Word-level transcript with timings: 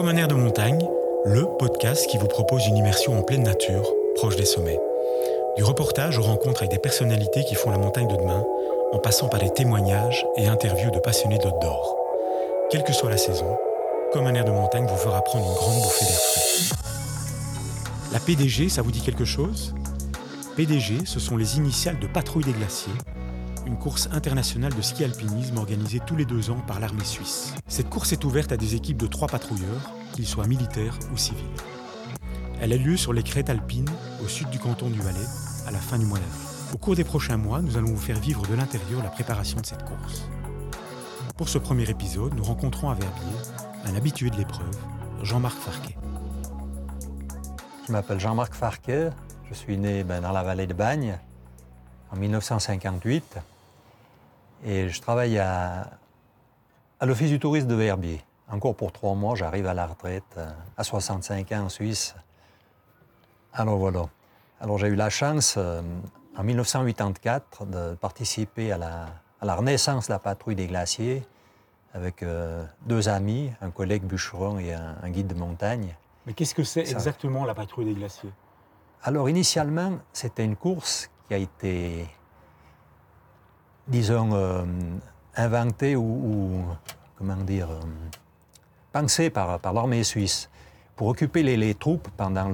Comme 0.00 0.08
un 0.08 0.16
air 0.16 0.28
de 0.28 0.34
montagne, 0.34 0.82
le 1.26 1.44
podcast 1.58 2.06
qui 2.06 2.16
vous 2.16 2.26
propose 2.26 2.66
une 2.66 2.78
immersion 2.78 3.18
en 3.18 3.22
pleine 3.22 3.42
nature, 3.42 3.86
proche 4.14 4.34
des 4.34 4.46
sommets. 4.46 4.80
Du 5.58 5.62
reportage 5.62 6.16
aux 6.16 6.22
rencontres 6.22 6.62
avec 6.62 6.70
des 6.70 6.78
personnalités 6.78 7.44
qui 7.44 7.54
font 7.54 7.70
la 7.70 7.76
montagne 7.76 8.08
de 8.08 8.16
demain, 8.16 8.42
en 8.92 8.98
passant 8.98 9.28
par 9.28 9.42
les 9.42 9.50
témoignages 9.50 10.24
et 10.38 10.46
interviews 10.46 10.90
de 10.90 11.00
passionnés 11.00 11.36
d'outdoor. 11.36 11.98
Quelle 12.70 12.82
que 12.82 12.94
soit 12.94 13.10
la 13.10 13.18
saison, 13.18 13.58
Comme 14.14 14.26
un 14.26 14.32
air 14.32 14.46
de 14.46 14.50
montagne 14.50 14.86
vous 14.86 14.96
fera 14.96 15.20
prendre 15.20 15.44
une 15.44 15.52
grande 15.52 15.82
bouffée 15.82 16.06
d'air 16.06 16.18
frais. 16.18 16.76
La 18.14 18.20
PDG, 18.20 18.70
ça 18.70 18.80
vous 18.80 18.92
dit 18.92 19.02
quelque 19.02 19.26
chose? 19.26 19.74
PDG, 20.56 21.04
ce 21.04 21.20
sont 21.20 21.36
les 21.36 21.58
initiales 21.58 21.98
de 21.98 22.06
Patrouille 22.06 22.44
des 22.44 22.52
glaciers, 22.52 22.94
une 23.70 23.78
course 23.78 24.08
internationale 24.10 24.74
de 24.74 24.82
ski 24.82 25.04
alpinisme 25.04 25.56
organisée 25.56 26.00
tous 26.04 26.16
les 26.16 26.24
deux 26.24 26.50
ans 26.50 26.60
par 26.66 26.80
l'armée 26.80 27.04
suisse. 27.04 27.54
Cette 27.68 27.88
course 27.88 28.12
est 28.12 28.24
ouverte 28.24 28.50
à 28.50 28.56
des 28.56 28.74
équipes 28.74 28.96
de 28.96 29.06
trois 29.06 29.28
patrouilleurs, 29.28 29.92
qu'ils 30.12 30.26
soient 30.26 30.48
militaires 30.48 30.98
ou 31.12 31.16
civils. 31.16 31.44
Elle 32.60 32.72
a 32.72 32.76
lieu 32.76 32.96
sur 32.96 33.12
les 33.12 33.22
crêtes 33.22 33.48
alpines, 33.48 33.88
au 34.24 34.26
sud 34.26 34.50
du 34.50 34.58
canton 34.58 34.90
du 34.90 35.00
Valais, 35.00 35.18
à 35.68 35.70
la 35.70 35.78
fin 35.78 36.00
du 36.00 36.04
mois 36.04 36.18
d'avril. 36.18 36.48
Au 36.74 36.78
cours 36.78 36.96
des 36.96 37.04
prochains 37.04 37.36
mois, 37.36 37.62
nous 37.62 37.76
allons 37.76 37.92
vous 37.92 37.96
faire 37.96 38.18
vivre 38.18 38.44
de 38.48 38.54
l'intérieur 38.54 39.04
la 39.04 39.08
préparation 39.08 39.60
de 39.60 39.66
cette 39.66 39.84
course. 39.84 40.28
Pour 41.36 41.48
ce 41.48 41.58
premier 41.58 41.88
épisode, 41.88 42.34
nous 42.34 42.44
rencontrons 42.44 42.90
à 42.90 42.94
Verbier 42.94 43.36
un 43.84 43.94
habitué 43.94 44.30
de 44.30 44.36
l'épreuve, 44.36 44.76
Jean-Marc 45.22 45.56
Farquet. 45.56 45.96
Je 47.86 47.92
m'appelle 47.92 48.18
Jean-Marc 48.18 48.52
Farquet, 48.52 49.10
je 49.48 49.54
suis 49.54 49.78
né 49.78 50.02
ben, 50.02 50.22
dans 50.22 50.32
la 50.32 50.42
vallée 50.42 50.66
de 50.66 50.74
Bagne 50.74 51.20
en 52.10 52.16
1958 52.16 53.38
et 54.64 54.88
je 54.88 55.00
travaille 55.00 55.38
à, 55.38 55.90
à 57.00 57.06
l'Office 57.06 57.30
du 57.30 57.38
tourisme 57.38 57.68
de 57.68 57.74
Verbier. 57.74 58.22
Encore 58.50 58.74
pour 58.74 58.92
trois 58.92 59.14
mois, 59.14 59.34
j'arrive 59.36 59.66
à 59.66 59.74
la 59.74 59.86
retraite 59.86 60.24
euh, 60.36 60.50
à 60.76 60.84
65 60.84 61.52
ans 61.52 61.64
en 61.64 61.68
Suisse. 61.68 62.14
Alors 63.52 63.78
voilà. 63.78 64.06
Alors 64.60 64.78
j'ai 64.78 64.88
eu 64.88 64.94
la 64.96 65.10
chance 65.10 65.54
euh, 65.56 65.82
en 66.36 66.42
1984 66.44 67.66
de 67.66 67.94
participer 67.94 68.72
à 68.72 68.78
la, 68.78 69.06
à 69.40 69.44
la 69.46 69.54
renaissance 69.54 70.08
de 70.08 70.12
la 70.12 70.18
patrouille 70.18 70.54
des 70.56 70.66
glaciers 70.66 71.22
avec 71.94 72.22
euh, 72.22 72.64
deux 72.86 73.08
amis, 73.08 73.52
un 73.60 73.70
collègue 73.70 74.04
bûcheron 74.04 74.58
et 74.58 74.72
un, 74.74 74.96
un 75.02 75.10
guide 75.10 75.26
de 75.28 75.34
montagne. 75.34 75.96
Mais 76.26 76.34
qu'est-ce 76.34 76.54
que 76.54 76.62
c'est 76.64 76.84
Ça- 76.84 76.92
exactement 76.92 77.44
la 77.44 77.54
patrouille 77.54 77.86
des 77.86 77.94
glaciers? 77.94 78.30
Alors 79.02 79.28
initialement, 79.28 79.98
c'était 80.12 80.44
une 80.44 80.56
course 80.56 81.10
qui 81.26 81.34
a 81.34 81.38
été, 81.38 82.06
disons, 83.90 84.30
euh, 84.32 84.62
inventée 85.36 85.96
ou, 85.96 86.64
comment 87.18 87.36
dire, 87.36 87.70
euh, 87.70 87.80
pensée 88.92 89.30
par, 89.30 89.60
l'armée 89.74 90.04
suisse 90.04 90.48
pour 90.96 91.08
occuper 91.08 91.42
les, 91.42 91.74
troupes 91.74 92.08
pendant 92.16 92.52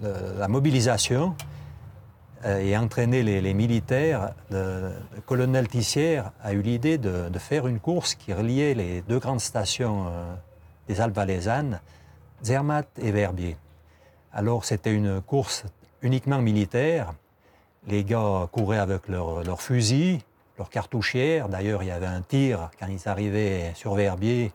la 0.00 0.48
mobilisation 0.48 1.34
euh, 2.44 2.58
et 2.60 2.76
entraîner 2.76 3.22
les, 3.22 3.54
militaires. 3.54 4.32
Le, 4.50 4.92
colonel 5.26 5.68
Tissière 5.68 6.32
a 6.42 6.52
eu 6.54 6.62
l'idée 6.62 6.98
de, 6.98 7.38
faire 7.38 7.66
une 7.66 7.80
course 7.80 8.14
qui 8.14 8.32
reliait 8.32 8.74
les 8.74 9.02
deux 9.02 9.18
grandes 9.18 9.40
stations 9.40 10.06
des 10.88 11.00
Alpes 11.00 11.16
valaisannes, 11.16 11.80
Zermatt 12.42 12.88
et 12.98 13.10
Verbier. 13.10 13.56
Alors, 14.32 14.64
c'était 14.64 14.94
une 14.94 15.20
course 15.20 15.64
uniquement 16.02 16.40
militaire. 16.40 17.12
Les 17.86 18.04
gars 18.04 18.48
couraient 18.52 18.78
avec 18.78 19.08
leurs 19.08 19.62
fusils, 19.62 20.20
leurs 20.58 20.70
cartouchières. 20.70 21.48
D'ailleurs, 21.48 21.82
il 21.82 21.86
y 21.86 21.90
avait 21.90 22.06
un 22.06 22.20
tir 22.20 22.70
quand 22.78 22.86
ils 22.86 23.08
arrivaient 23.08 23.72
sur 23.74 23.94
Verbier 23.94 24.52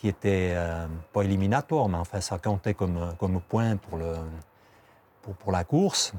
qui 0.00 0.08
était 0.08 0.54
euh, 0.54 0.86
pas 1.12 1.22
éliminatoire, 1.22 1.88
mais 1.90 1.98
enfin, 1.98 2.22
ça 2.22 2.38
comptait 2.38 2.72
comme, 2.72 3.14
comme 3.18 3.38
point 3.40 3.76
pour, 3.76 3.98
le, 3.98 4.14
pour, 5.20 5.34
pour 5.34 5.52
la 5.52 5.62
course. 5.62 6.14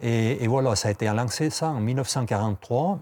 Et, 0.00 0.46
voilà, 0.46 0.76
ça 0.76 0.88
a 0.88 0.90
été 0.90 1.06
lancé 1.06 1.50
ça 1.50 1.70
en 1.70 1.80
1943. 1.80 2.98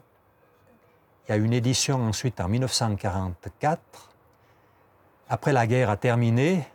Il 1.29 1.33
y 1.33 1.35
a 1.35 1.37
une 1.37 1.53
édition 1.53 1.97
ensuite 2.07 2.41
en 2.41 2.49
1944. 2.49 3.81
Après 5.29 5.53
la 5.53 5.67
guerre 5.67 5.91
a 5.91 5.97
terminé, 5.97 6.67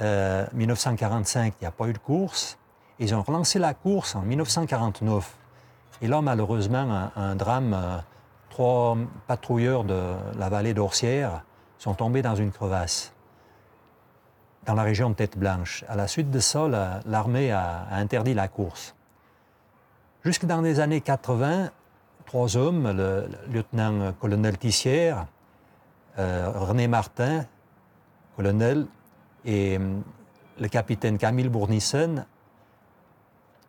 euh, 0.00 0.46
1945, 0.54 1.54
il 1.60 1.64
n'y 1.64 1.66
a 1.66 1.72
pas 1.72 1.88
eu 1.88 1.92
de 1.92 1.98
course. 1.98 2.56
Ils 3.02 3.16
ont 3.16 3.22
relancé 3.22 3.58
la 3.58 3.74
course 3.74 4.14
en 4.14 4.22
1949. 4.22 5.36
Et 6.02 6.06
là, 6.06 6.22
malheureusement, 6.22 7.10
un, 7.16 7.34
drame, 7.34 7.74
euh, 7.74 7.98
trois 8.48 8.96
patrouilleurs 9.26 9.82
de 9.82 10.14
la 10.38 10.48
vallée 10.48 10.72
d'Orsières 10.72 11.42
sont 11.78 11.94
tombés 11.94 12.22
dans 12.22 12.36
une 12.36 12.52
crevasse 12.52 13.12
dans 14.66 14.74
la 14.74 14.84
région 14.84 15.10
de 15.10 15.14
Tête-Blanche. 15.14 15.84
À 15.88 15.96
la 15.96 16.06
suite 16.06 16.30
de 16.30 16.38
ça, 16.38 16.68
la- 16.68 17.00
l'armée 17.04 17.50
a, 17.50 17.88
interdit 17.90 18.34
la 18.34 18.46
course. 18.46 18.94
Jusque 20.24 20.44
dans 20.44 20.60
les 20.60 20.78
années 20.78 21.00
80, 21.00 21.70
trois 22.24 22.56
hommes, 22.56 22.88
le, 22.96 23.28
lieutenant-colonel 23.52 24.58
Tissière, 24.58 25.26
euh, 26.20 26.52
René 26.54 26.86
Martin, 26.86 27.46
colonel, 28.36 28.86
et 29.44 29.76
hum, 29.76 30.04
le 30.60 30.68
capitaine 30.68 31.18
Camille 31.18 31.48
Bournissen, 31.48 32.26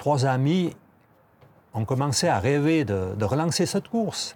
trois 0.03 0.25
amis 0.25 0.75
ont 1.73 1.85
commencé 1.85 2.27
à 2.27 2.37
rêver 2.37 2.83
de, 2.83 3.23
relancer 3.23 3.65
cette 3.65 3.87
course. 3.87 4.35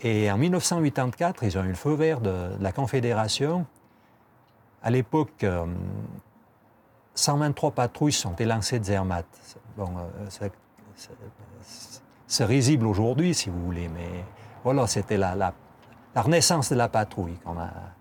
Et 0.00 0.30
en 0.32 0.38
1984, 0.38 1.42
ils 1.42 1.58
ont 1.58 1.64
eu 1.64 1.68
le 1.68 1.74
feu 1.74 1.92
vert 1.92 2.22
de, 2.22 2.52
la 2.58 2.72
Confédération. 2.72 3.66
À 4.82 4.90
l'époque, 4.90 5.44
euh, 5.44 5.66
123 7.14 7.72
patrouilles 7.72 8.12
sont 8.12 8.34
élancées 8.36 8.78
de 8.78 8.84
Zermatt. 8.84 9.26
Bon, 9.76 9.90
euh, 9.98 10.48
c'est- 12.26 12.44
risible 12.46 12.86
aujourd'hui, 12.86 13.34
si 13.34 13.50
vous 13.50 13.62
voulez, 13.62 13.88
mais 13.88 14.24
voilà, 14.64 14.86
c'était 14.86 15.18
la, 15.18 15.52
renaissance 16.16 16.70
de 16.70 16.76
la 16.76 16.88
patrouille, 16.88 17.38
a- 17.46 17.92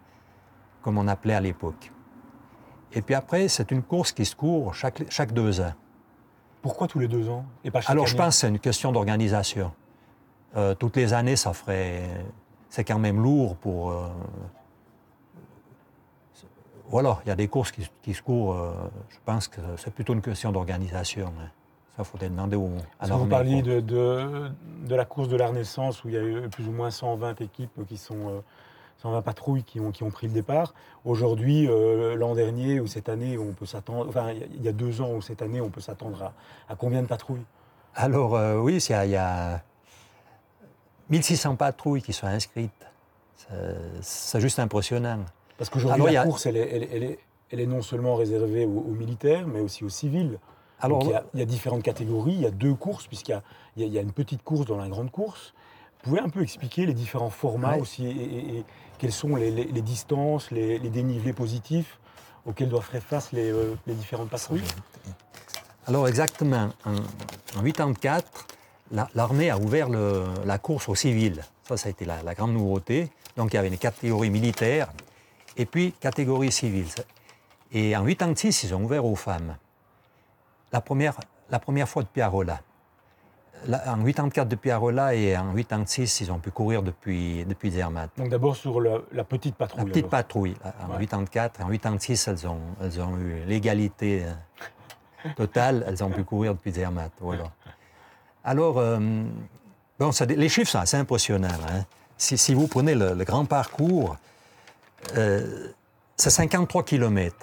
comme 0.82 0.98
on 0.98 1.10
appelait 1.10 1.36
à 1.36 1.42
l'époque. 1.42 1.92
Et 2.94 3.02
puis 3.02 3.14
après, 3.14 3.50
c'est 3.50 3.72
une 3.72 3.84
course 3.84 4.14
qui 4.14 4.24
se 4.24 4.38
court 4.38 4.74
chaque, 4.74 5.04
chaque 5.12 5.34
deux 5.34 5.60
ans. 5.60 5.74
Pourquoi 6.62 6.88
tous 6.88 7.00
les 7.00 7.08
deux 7.08 7.28
ans 7.30 7.46
et 7.64 7.72
pas 7.72 7.82
chaque 7.82 7.90
Alors, 7.92 8.06
je 8.08 8.16
pense 8.16 8.36
que 8.36 8.42
c'est 8.42 8.48
une 8.50 8.60
question 8.60 8.92
d'organisation. 8.92 9.72
Euh, 10.56 10.76
toutes 10.76 10.96
les 10.98 11.14
années, 11.14 11.36
ça 11.36 11.54
ferait. 11.54 12.04
C'est 12.70 12.84
quand 12.84 13.00
même 13.00 13.22
lourd 13.22 13.56
pour. 13.56 13.92
euh, 13.92 14.08
Voilà, 16.90 17.20
il 17.26 17.30
y 17.30 17.32
a 17.32 17.36
des 17.36 17.48
courses 17.48 17.72
qui, 17.72 17.90
qui 18.02 18.14
se 18.14 18.22
courent. 18.22 18.54
euh, 18.56 18.74
je 19.10 19.18
pense 19.26 19.48
que 19.48 19.62
c'est 19.78 19.94
plutôt 19.94 20.14
une 20.14 20.22
question 20.22 20.52
d'organisation. 20.52 21.28
hein. 21.40 21.50
Ça, 21.96 22.04
il 22.04 22.06
faudrait 22.06 22.30
demander 22.30 22.56
au, 22.56 22.70
à 23.00 23.08
Vous 23.08 23.26
parliez 23.26 23.62
de, 23.62 23.80
de, 23.82 24.52
de 24.88 24.96
la 24.96 25.06
course 25.06 25.28
de 25.30 25.36
la 25.38 25.48
Renaissance 25.48 26.04
où 26.04 26.10
il 26.10 26.14
y 26.14 26.18
a 26.18 26.22
eu 26.24 26.48
plus 26.50 26.68
ou 26.68 26.72
moins 26.72 26.92
120 26.92 27.40
équipes 27.42 27.86
qui 27.88 27.98
sont. 27.98 28.44
Euh, 29.06 29.10
120 29.10 29.22
patrouilles 29.22 29.64
qui 29.64 29.80
ont, 29.80 29.92
qui 29.92 30.04
ont 30.04 30.10
pris 30.12 30.28
le 30.28 30.34
départ. 30.34 30.74
Aujourd'hui, 31.06 31.68
euh, 31.68 32.16
l'an 32.16 32.36
dernier 32.36 32.80
ou 32.80 32.88
cette 32.88 33.10
année, 33.10 33.38
on 33.38 33.52
peut 33.54 33.66
s'attendre. 33.66 34.08
Enfin, 34.10 34.32
il 34.32 34.62
y 34.64 34.68
a- 34.68 34.72
deux 34.72 35.02
ans 35.02 35.12
ou 35.14 35.22
cette 35.22 35.42
année, 35.42 35.62
on 35.62 35.70
peut 35.70 35.82
s'attendre 35.82 36.22
à, 36.24 36.34
à 36.70 36.76
combien 36.76 37.02
de 37.02 37.08
patrouilles? 37.08 37.44
Alors, 37.96 38.36
euh, 38.36 38.58
oui, 38.60 38.78
il 38.78 38.92
y, 38.92 38.94
a- 38.96 39.06
il 39.06 39.12
y 39.12 39.16
a 39.18 39.62
1600 41.10 41.56
patrouilles 41.56 42.02
qui 42.02 42.14
sont 42.14 42.28
inscrites. 42.28 42.72
C'est- 44.02 44.40
juste 44.40 44.60
impressionnant. 44.60 45.20
Parce 45.58 45.70
qu'aujourd'hui, 45.70 46.14
la 46.14 46.22
a- 46.22 46.26
course, 46.26 46.46
elle 46.46 46.58
est, 46.58 46.70
elle, 46.76 46.84
est- 46.84 46.90
elle 46.94 47.04
est, 47.04 47.20
elle 47.52 47.60
est 47.60 47.66
non 47.66 47.82
seulement 47.82 48.16
réservée 48.16 48.66
aux, 48.66 48.70
aux 48.80 48.94
militaires, 48.94 49.46
mais 49.48 49.60
aussi 49.60 49.84
aux 49.84 49.90
civils. 49.90 50.40
Alors, 50.80 51.04
il, 51.04 51.10
y 51.10 51.14
a, 51.14 51.24
il 51.34 51.40
y 51.40 51.44
a 51.44 51.46
différentes 51.46 51.84
catégories, 51.84 52.34
il 52.34 52.42
y 52.42 52.46
a 52.46 52.52
deux 52.52 52.74
courses, 52.74 53.08
puisqu'il 53.08 53.40
y 53.78 53.86
y 53.88 53.98
a 53.98 54.02
une 54.02 54.14
petite 54.14 54.42
course 54.44 54.66
dans 54.66 54.78
la 54.78 54.88
grande 54.88 55.12
course. 55.12 55.54
Vous 56.04 56.10
pouvez 56.12 56.20
un 56.22 56.30
peu 56.30 56.42
expliquer 56.42 56.86
les 56.86 56.94
différents 56.94 57.30
formats 57.30 57.74
Ouais. 57.76 57.80
aussi, 57.82 58.06
et, 58.08 58.10
et- 58.10 58.58
et 58.60 58.66
quelles 58.98 59.12
sont 59.12 59.36
les, 59.36 59.52
les- 59.52 59.66
les 59.66 59.82
distances, 59.82 60.50
les, 60.52 60.80
les 60.80 60.90
dénivelés 60.90 61.34
positifs 61.34 62.00
auxquels 62.46 62.70
doivent 62.70 62.86
faire 62.86 63.04
face 63.04 63.32
les, 63.32 63.52
euh, 63.52 63.76
différentes 63.88 64.30
patrouilles 64.30 64.64
Alors 65.88 66.08
exactement, 66.08 66.70
en, 66.86 66.96
en 67.60 67.64
84, 67.64 68.48
la- 68.92 69.10
l'armée 69.16 69.50
a 69.52 69.58
ouvert 69.60 69.90
le- 69.90 70.26
la 70.46 70.58
course 70.58 70.90
aux 70.90 70.96
civils. 70.96 71.42
Ça, 71.68 71.78
ça 71.78 71.88
a 71.88 71.92
été 71.92 72.06
la, 72.06 72.22
la 72.24 72.34
grande 72.34 72.54
nouveauté. 72.54 73.10
Donc 73.38 73.54
il 73.54 73.56
y 73.56 73.60
avait 73.60 73.68
une 73.70 73.78
catégorie 73.78 74.30
militaire 74.30 74.92
et 75.56 75.66
puis 75.66 75.94
catégorie 76.00 76.52
civile. 76.52 76.88
Et 77.72 77.96
en 77.96 78.04
86, 78.06 78.64
ils 78.64 78.74
ont 78.76 78.84
ouvert 78.84 79.06
aux 79.06 79.16
femmes. 79.16 79.56
La 80.74 80.82
première, 80.82 81.16
la 81.50 81.60
première 81.60 81.88
fois 81.88 82.04
depuis 82.04 82.22
Arola. 82.22 82.60
En 83.88 84.04
84 84.04 84.48
depuis 84.48 84.72
Arola 84.72 85.14
et 85.14 85.38
en 85.38 85.54
86, 85.54 86.22
ils 86.22 86.32
ont 86.32 86.40
pu 86.40 86.50
courir 86.52 86.82
depuis, 86.82 87.46
depuis 87.46 87.72
Zermatt. 87.72 88.10
Donc 88.18 88.30
d'abord 88.30 88.56
sur 88.56 88.82
la, 88.82 88.98
la 89.12 89.24
petite 89.24 89.56
patrouille. 89.56 89.84
La 89.84 89.90
petite 89.90 90.04
alors. 90.06 90.10
patrouille, 90.10 90.56
en 90.84 90.94
Ouais. 90.94 91.00
84. 91.06 91.62
En 91.64 91.70
86, 91.70 92.28
elles 92.28 92.48
ont, 92.48 92.60
elles 92.82 93.00
ont 93.00 93.18
eu 93.18 93.44
l'égalité 93.46 94.24
euh, 94.26 95.30
totale. 95.36 95.84
Elles 95.88 96.04
ont 96.04 96.10
pu 96.10 96.24
courir 96.24 96.56
depuis 96.56 96.72
Zermatt. 96.72 97.12
Voilà. 97.20 97.52
Alors, 98.44 98.80
euh, 98.80 99.00
bon, 100.00 100.12
ça- 100.12 100.26
les 100.26 100.50
chiffres 100.50 100.72
sont 100.72 100.80
assez 100.80 100.98
impressionnants. 100.98 101.48
hein. 101.70 101.86
Si, 102.18 102.38
si 102.40 102.54
vous 102.56 102.68
prenez 102.68 102.96
le, 102.96 103.14
le 103.14 103.24
grand 103.24 103.46
parcours, 103.46 104.16
euh, 105.18 105.68
c'est 106.18 106.30
53 106.32 106.84
km. 106.84 107.36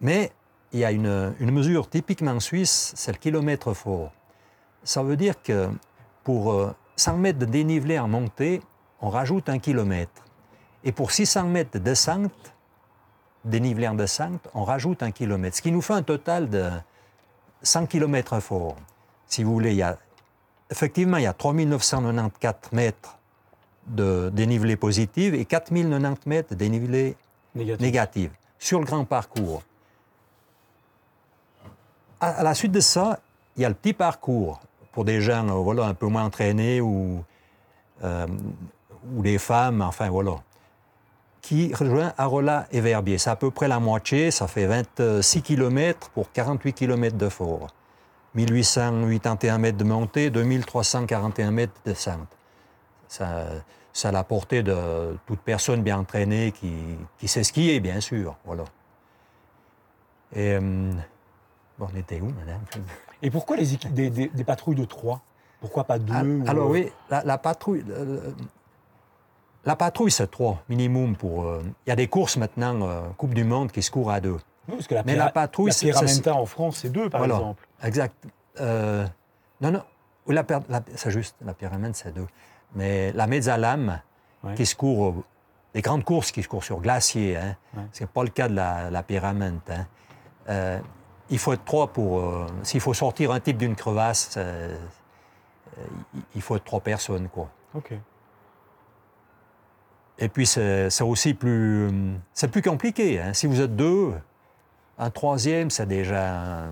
Mais 0.00 0.32
il 0.72 0.80
y 0.80 0.84
a 0.84 0.90
une, 0.90 1.32
une 1.38 1.50
mesure 1.52 1.88
typiquement 1.88 2.38
suisse, 2.40 2.92
c'est 2.96 3.12
le 3.12 3.18
kilomètre 3.18 3.72
fort. 3.74 4.10
Ça 4.84 5.02
veut 5.02 5.16
dire 5.16 5.42
que 5.42 5.70
pour 6.22 6.52
euh, 6.52 6.74
100 6.96 7.16
mètres 7.16 7.38
de 7.38 7.46
dénivelé 7.46 7.98
en 7.98 8.06
montée, 8.08 8.60
on 9.00 9.08
rajoute 9.08 9.48
un 9.48 9.58
kilomètre. 9.58 10.22
Et 10.84 10.92
pour 10.92 11.10
600 11.10 11.44
mètres 11.44 11.72
de 11.72 11.78
descente, 11.78 12.54
dénivelé 13.44 13.88
en 13.88 13.94
descente, 13.94 14.48
on 14.54 14.64
rajoute 14.64 15.02
un 15.02 15.10
kilomètre. 15.10 15.56
Ce 15.56 15.62
qui 15.62 15.72
nous 15.72 15.82
fait 15.82 15.94
un 15.94 16.02
total 16.02 16.48
de 16.48 16.70
100 17.62 17.86
km 17.86 18.40
fort. 18.40 18.76
Si 19.26 19.42
vous 19.42 19.52
voulez, 19.52 19.72
il 19.72 19.78
y 19.78 19.82
a, 19.82 19.96
effectivement, 20.70 21.16
il 21.16 21.24
y 21.24 21.26
a 21.26 21.32
3994 21.32 22.72
mètres 22.72 23.18
de 23.86 24.30
dénivelé 24.32 24.76
positif 24.76 25.34
et 25.34 25.44
4090 25.44 26.26
mètres 26.26 26.50
de 26.50 26.54
dénivelé 26.54 27.16
Négatif. 27.54 27.80
négatif 27.80 28.30
sur 28.58 28.80
le 28.80 28.86
grand 28.86 29.04
parcours. 29.04 29.62
À, 32.20 32.28
à 32.28 32.42
la 32.42 32.54
suite 32.54 32.72
de 32.72 32.80
ça, 32.80 33.20
il 33.56 33.62
y 33.62 33.64
a 33.64 33.68
le 33.68 33.74
petit 33.74 33.92
parcours 33.92 34.60
pour 34.94 35.04
des 35.04 35.20
gens 35.20 35.48
euh, 35.48 35.52
voilà, 35.52 35.86
un 35.86 35.94
peu 35.94 36.06
moins 36.06 36.24
entraînés 36.24 36.80
ou, 36.80 37.22
euh, 38.04 38.26
ou 39.14 39.22
des 39.22 39.38
femmes, 39.38 39.82
enfin 39.82 40.08
voilà, 40.08 40.36
qui 41.42 41.74
rejoint 41.74 42.14
Arola 42.16 42.66
et 42.70 42.80
Verbier. 42.80 43.18
C'est 43.18 43.30
à 43.30 43.36
peu 43.36 43.50
près 43.50 43.68
la 43.68 43.80
moitié, 43.80 44.30
ça 44.30 44.46
fait 44.46 44.66
26 44.66 45.42
km 45.42 46.08
pour 46.10 46.32
48 46.32 46.72
km 46.72 47.16
de 47.16 47.28
fort. 47.28 47.68
1881 48.34 49.58
mètres 49.58 49.78
de 49.78 49.84
montée, 49.84 50.30
2341 50.30 51.50
mètres 51.50 51.72
de 51.84 51.90
descente. 51.90 52.28
Ça, 53.08 53.46
ça 53.92 54.08
a 54.08 54.12
la 54.12 54.24
portée 54.24 54.62
de 54.62 55.16
toute 55.26 55.40
personne 55.40 55.82
bien 55.82 55.98
entraînée 55.98 56.52
qui, 56.52 56.72
qui 57.18 57.28
sait 57.28 57.44
skier, 57.44 57.78
bien 57.80 58.00
sûr. 58.00 58.36
Voilà. 58.44 58.64
Et, 60.34 60.54
euh, 60.54 60.92
bon, 61.78 61.88
on 61.92 61.96
était 61.96 62.20
où, 62.20 62.30
madame? 62.30 62.60
Et 63.24 63.30
pourquoi 63.30 63.56
les 63.56 63.72
équipes, 63.74 63.92
des, 63.94 64.10
des- 64.10 64.28
des 64.28 64.44
patrouilles 64.44 64.76
de 64.76 64.84
trois? 64.84 65.20
Pourquoi 65.60 65.84
pas 65.84 65.98
deux 65.98 66.12
Ah, 66.14 66.22
ou- 66.22 66.44
Alors 66.46 66.68
oui, 66.70 66.90
la, 67.10 67.24
la 67.24 67.38
patrouille, 67.38 67.82
euh, 67.88 68.30
la 69.64 69.76
patrouille 69.76 70.10
c'est 70.10 70.30
trois 70.30 70.62
minimum 70.68 71.16
pour. 71.16 71.44
euh, 71.44 71.62
Il 71.86 71.90
y 71.90 71.92
a 71.92 71.96
des 71.96 72.06
courses 72.06 72.36
maintenant, 72.36 72.82
euh, 72.82 73.00
Coupe 73.16 73.32
du 73.34 73.44
Monde, 73.44 73.72
qui 73.72 73.82
se 73.82 73.90
courent 73.90 74.10
à 74.10 74.20
deux. 74.20 74.38
Oui, 74.68 74.74
parce 74.76 74.86
que 74.86 74.94
la, 74.94 75.02
Mais 75.04 75.16
la 75.16 75.30
patrouille, 75.30 75.68
la 75.70 75.72
c'est- 75.74 75.86
Pyramenta 75.86 76.34
en 76.34 76.44
France, 76.46 76.78
c'est 76.82 76.90
deux, 76.90 77.08
par 77.08 77.20
Voilà. 77.20 77.34
exemple. 77.36 77.66
Exact. 77.82 78.14
Euh, 78.60 79.06
non, 79.62 79.70
non. 79.70 79.82
La, 80.26 80.44
la- 80.68 80.82
c'est 80.96 81.10
juste, 81.10 81.36
la 81.44 81.54
pyramide, 81.54 81.94
c'est 81.94 82.12
deux. 82.12 82.26
Mais 82.74 83.12
la 83.12 83.26
Mezzalame, 83.26 84.00
Ouais. 84.42 84.54
qui 84.54 84.66
se 84.66 84.74
court, 84.74 85.08
euh, 85.08 85.24
les 85.74 85.80
grandes 85.80 86.04
courses 86.04 86.30
qui 86.30 86.42
se 86.42 86.48
courent 86.48 86.64
sur 86.64 86.80
glacier, 86.80 87.36
hein, 87.38 87.56
Ouais. 87.74 87.82
c'est 87.92 88.08
pas 88.08 88.22
le 88.22 88.28
cas 88.30 88.48
de 88.48 88.54
la, 88.54 88.90
la 88.90 89.02
pyramide. 89.02 89.60
hein. 89.70 90.80
Il 91.30 91.38
faut 91.38 91.52
être 91.52 91.64
trois 91.64 91.86
pour. 91.88 92.20
euh, 92.20 92.46
S'il 92.62 92.80
faut 92.80 92.94
sortir 92.94 93.30
un 93.32 93.40
type 93.40 93.56
d'une 93.56 93.74
crevasse, 93.76 94.34
euh, 94.36 94.76
il 96.34 96.42
faut 96.42 96.56
être 96.56 96.64
trois 96.64 96.80
personnes, 96.80 97.28
quoi. 97.28 97.48
Ok. 97.74 97.92
Et 100.18 100.28
puis, 100.28 100.46
c'est 100.46 101.02
aussi 101.02 101.34
plus, 101.34 101.90
c'est 102.32 102.48
plus 102.48 102.62
compliqué. 102.62 103.20
hein. 103.20 103.32
Si 103.34 103.46
vous 103.46 103.60
êtes 103.60 103.74
deux, 103.74 104.12
un 104.98 105.10
troisième, 105.10 105.70
c'est 105.70 105.86
déjà 105.86 106.62
un, 106.66 106.70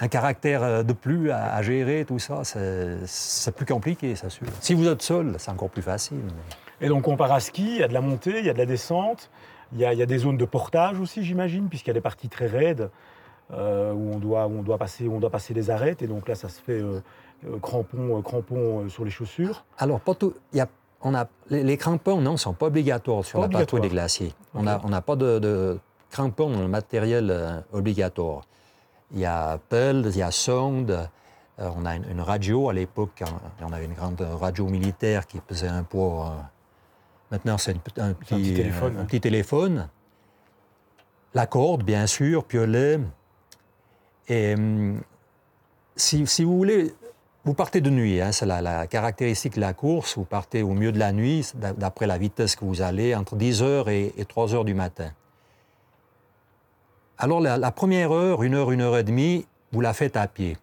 un 0.00 0.08
caractère 0.08 0.62
euh, 0.62 0.82
de 0.82 0.92
plus 0.92 1.30
à, 1.30 1.54
à 1.54 1.62
gérer, 1.62 2.04
tout 2.06 2.18
ça. 2.18 2.44
C'est 2.44 2.98
c'est 3.06 3.54
plus 3.54 3.64
compliqué, 3.66 4.14
c'est 4.14 4.28
sûr. 4.30 4.46
Si 4.60 4.74
vous 4.74 4.86
êtes 4.88 5.00
seul, 5.00 5.36
c'est 5.38 5.50
encore 5.50 5.70
plus 5.70 5.82
facile. 5.82 6.18
mais- 6.22 6.86
Et 6.86 6.88
donc, 6.88 7.08
on 7.08 7.16
part 7.16 7.32
à 7.32 7.40
ski, 7.40 7.76
il 7.76 7.78
y 7.78 7.82
a 7.82 7.88
de 7.88 7.94
la 7.94 8.00
montée, 8.02 8.40
il 8.40 8.44
y 8.44 8.50
a 8.50 8.52
de 8.52 8.58
la 8.58 8.66
descente, 8.66 9.30
il 9.72 9.78
y 9.78 9.84
a, 9.84 9.92
il 9.92 9.98
y 9.98 10.02
a 10.02 10.06
des 10.06 10.18
zones 10.18 10.36
de 10.36 10.44
portage 10.44 10.98
aussi, 11.00 11.22
j'imagine, 11.24 11.68
puisqu'il 11.68 11.88
y 11.88 11.92
a 11.92 11.94
des 11.94 12.00
parties 12.00 12.28
très 12.28 12.46
raides 12.46 12.90
euh, 13.52 13.92
où, 13.92 14.12
on 14.14 14.18
doit, 14.18 14.46
où 14.46 14.58
on 14.58 14.62
doit 14.62 14.78
passer, 14.78 15.06
où 15.06 15.14
on 15.14 15.20
doit 15.20 15.30
passer 15.30 15.54
des 15.54 15.70
arêtes. 15.70 16.02
Et 16.02 16.06
donc 16.06 16.28
là, 16.28 16.34
ça 16.34 16.48
se 16.48 16.60
fait 16.60 16.80
euh, 16.80 17.00
euh, 17.46 17.58
crampons, 17.60 18.22
euh, 18.84 18.88
sur 18.88 19.04
les 19.04 19.10
chaussures. 19.10 19.64
Alors, 19.78 20.00
pas 20.00 20.14
tout. 20.14 20.34
il 20.52 20.58
y 20.58 20.60
a- 20.60 20.68
on 21.02 21.14
a, 21.14 21.26
les, 21.48 21.62
les 21.62 21.76
crampons, 21.78 22.20
non, 22.20 22.32
ne 22.32 22.36
sont 22.36 22.52
pas 22.52 22.66
obligatoires 22.66 23.24
sur 23.24 23.40
Pas 23.40 23.48
la 23.48 23.58
patrouille 23.60 23.80
des 23.80 23.88
glaciers. 23.88 24.34
On 24.54 24.62
n'a 24.64 24.80
on 24.84 24.90
n'a 24.90 25.00
pas 25.00 25.16
de, 25.16 25.38
de 25.38 25.78
crampons 26.10 26.50
dans 26.50 26.60
le 26.60 26.68
matériel 26.68 27.30
euh, 27.30 27.60
obligatoire. 27.72 28.42
Il 29.12 29.18
y 29.20 29.24
a 29.24 29.58
pelle, 29.70 30.02
il 30.06 30.16
y 30.18 30.22
a 30.22 30.30
sonde, 30.30 30.90
euh, 31.58 31.70
on 31.76 31.86
a 31.86 31.96
une, 31.96 32.20
radio 32.20 32.68
à 32.68 32.72
l'époque, 32.74 33.22
on 33.62 33.72
avait 33.72 33.86
une 33.86 33.94
grande 33.94 34.20
radio 34.20 34.66
militaire 34.66 35.26
qui 35.26 35.40
pesait 35.40 35.68
un 35.68 35.82
poids. 35.84 36.34
Euh, 37.32 37.36
maintenant, 37.36 37.58
c'est 37.58 37.72
un, 37.98 38.12
petit, 38.12 38.34
petit 38.34 38.54
téléphone, 38.54 38.98
un 38.98 39.04
petit 39.04 39.20
téléphone. 39.20 39.88
La 41.34 41.46
corde, 41.46 41.82
bien 41.84 42.06
sûr, 42.06 42.44
piolet. 42.44 42.98
Et 44.28 44.54
hum, 44.54 45.00
si, 45.96 46.26
si 46.26 46.44
vous 46.44 46.56
voulez, 46.56 46.94
vous 47.44 47.54
partez 47.54 47.80
de 47.80 47.90
nuit, 47.90 48.20
hein, 48.20 48.32
c'est 48.32 48.46
la, 48.46 48.60
la 48.60 48.86
caractéristique 48.86 49.54
de 49.54 49.60
la 49.60 49.72
course. 49.72 50.16
Vous 50.18 50.24
partez 50.24 50.62
au 50.62 50.70
milieu 50.74 50.92
de 50.92 50.98
la 50.98 51.12
nuit, 51.12 51.50
d'a- 51.54 51.72
d'après 51.72 52.06
la 52.06 52.18
vitesse 52.18 52.56
que 52.56 52.64
vous 52.64 52.82
allez, 52.82 53.14
entre 53.14 53.36
10 53.36 53.62
heures 53.62 53.88
et, 53.88 54.12
et 54.16 54.24
3 54.24 54.54
heures 54.54 54.64
du 54.64 54.74
matin. 54.74 55.10
Alors, 57.18 57.40
la, 57.40 57.58
la 57.58 57.70
première 57.70 58.12
heure, 58.12 58.42
une 58.42 58.54
heure, 58.54 58.70
une 58.72 58.80
heure 58.80 58.96
et 58.96 59.04
demie, 59.04 59.46
vous 59.72 59.80
la 59.80 59.92
faites 59.92 60.16
à 60.16 60.26
pied. 60.26 60.56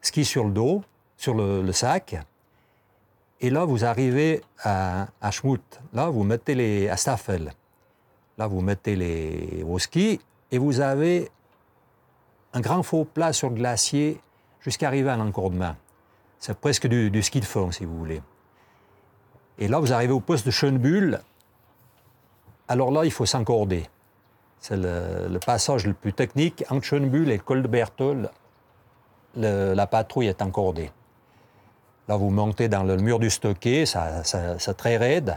Ski 0.00 0.24
sur 0.24 0.44
le 0.44 0.50
dos, 0.50 0.82
sur 1.16 1.34
le, 1.34 1.62
le 1.62 1.72
sac. 1.72 2.16
Et 3.44 3.50
là, 3.50 3.66
vous 3.66 3.84
arrivez 3.84 4.40
à, 4.62 5.08
à 5.20 5.30
Schmut. 5.30 5.60
Là, 5.92 6.08
vous 6.08 6.24
mettez 6.24 6.54
les. 6.54 6.88
à 6.88 6.96
Staffel. 6.96 7.52
Là, 8.38 8.46
vous 8.46 8.62
mettez 8.62 8.96
les, 8.96 9.62
vos 9.62 9.78
skis 9.78 10.18
et 10.50 10.56
vous 10.56 10.80
avez 10.80 11.30
un 12.54 12.62
grand 12.62 12.82
faux 12.82 13.04
plat 13.04 13.34
sur 13.34 13.50
le 13.50 13.56
glacier 13.56 14.18
jusqu'à 14.60 14.86
arriver 14.86 15.10
à 15.10 15.18
l'encordement. 15.18 15.76
C'est 16.38 16.58
presque 16.58 16.86
du, 16.86 17.22
ski 17.22 17.40
de 17.40 17.44
fond, 17.44 17.70
si 17.70 17.84
vous 17.84 17.98
voulez. 17.98 18.22
Et 19.58 19.68
là, 19.68 19.78
vous 19.78 19.92
arrivez 19.92 20.14
au 20.14 20.20
poste 20.20 20.46
de 20.46 20.50
Schönbuhl. 20.50 21.20
Alors 22.66 22.92
là, 22.92 23.04
il 23.04 23.12
faut 23.12 23.26
s'encorder. 23.26 23.84
C'est 24.58 24.78
le, 24.78 25.38
passage 25.44 25.86
le 25.86 25.92
plus 25.92 26.14
technique. 26.14 26.64
Entre 26.70 26.86
Schönbuhl 26.86 27.30
et 27.30 27.42
le- 29.36 29.74
la 29.74 29.86
patrouille 29.86 30.28
est 30.28 30.40
encordée. 30.40 30.90
Là, 32.08 32.16
vous 32.16 32.30
montez 32.30 32.68
dans 32.68 32.82
le 32.82 32.96
mur 32.96 33.18
du 33.18 33.30
stocké, 33.30 33.86
ça, 33.86 34.22
ça- 34.24 34.58
c'est 34.58 34.76
très 34.76 34.96
raide. 34.96 35.36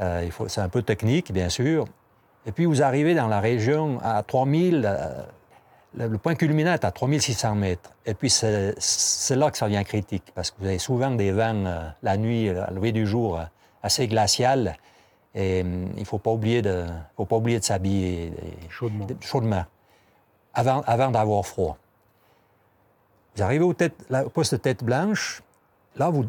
Euh, 0.00 0.22
il 0.24 0.32
faut- 0.32 0.48
c'est 0.48 0.60
un 0.60 0.68
peu 0.68 0.82
technique, 0.82 1.32
bien 1.32 1.48
sûr. 1.48 1.84
Et 2.46 2.52
puis, 2.52 2.64
vous 2.64 2.82
arrivez 2.82 3.14
dans 3.14 3.28
la 3.28 3.38
région 3.40 4.00
à 4.02 4.22
3000, 4.24 4.82
euh, 4.84 5.22
le, 5.94 6.08
le 6.08 6.18
point 6.18 6.34
culminant 6.34 6.72
est 6.72 6.84
à 6.84 6.90
3600 6.90 7.54
mètres. 7.54 7.92
Et 8.06 8.14
puis, 8.14 8.28
c'est 8.30 9.36
là 9.36 9.50
que 9.50 9.56
ça 9.58 9.66
devient 9.66 9.84
critique, 9.84 10.24
parce 10.34 10.50
que 10.50 10.56
vous 10.58 10.66
avez 10.66 10.78
souvent 10.78 11.10
des 11.12 11.30
vents 11.30 11.64
euh, 11.66 11.88
la 12.02 12.16
nuit, 12.16 12.48
à 12.48 12.70
lever 12.72 12.90
du 12.90 13.06
jour, 13.06 13.38
euh, 13.38 13.44
assez 13.84 14.08
glaciales. 14.08 14.76
Et 15.34 15.60
hum, 15.62 15.90
il 15.94 16.00
ne 16.00 16.04
faut 16.04 16.18
pas 16.18 16.30
oublier 16.32 16.60
de, 16.62 16.86
faut 17.16 17.24
pas 17.24 17.36
oublier 17.36 17.60
de 17.60 17.64
s'habiller 17.64 18.32
Chaudement. 18.68 19.06
chaudement, 19.20 19.64
avant, 20.54 20.82
avant 20.86 21.10
d'avoir 21.12 21.46
froid. 21.46 21.76
Vous 23.36 23.42
arrivez 23.42 23.64
au, 23.64 23.72
tête- 23.72 23.94
la- 24.10 24.26
au 24.26 24.28
poste 24.30 24.52
de 24.54 24.58
tête 24.58 24.82
blanche, 24.84 25.42
là, 25.96 26.10
vous, 26.10 26.24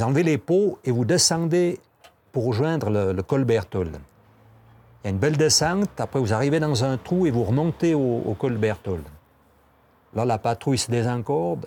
enlevez 0.00 0.22
les 0.22 0.38
pots 0.38 0.78
et 0.84 0.90
vous 0.90 1.04
descendez 1.04 1.80
pour 2.32 2.46
rejoindre 2.46 2.90
le, 2.90 3.22
col 3.22 3.44
Berthold. 3.44 3.96
Il 5.02 5.06
y 5.06 5.08
a 5.08 5.10
une 5.10 5.18
belle 5.18 5.36
descente, 5.36 6.00
après 6.00 6.18
vous 6.20 6.32
arrivez 6.32 6.60
dans 6.60 6.84
un 6.84 6.96
trou 6.96 7.26
et 7.26 7.30
vous 7.30 7.44
remontez 7.44 7.94
au, 7.94 8.34
col 8.38 8.56
Berthold. 8.56 9.04
Là, 10.14 10.24
la 10.24 10.38
patrouille 10.38 10.78
se 10.78 10.90
désencorde 10.90 11.66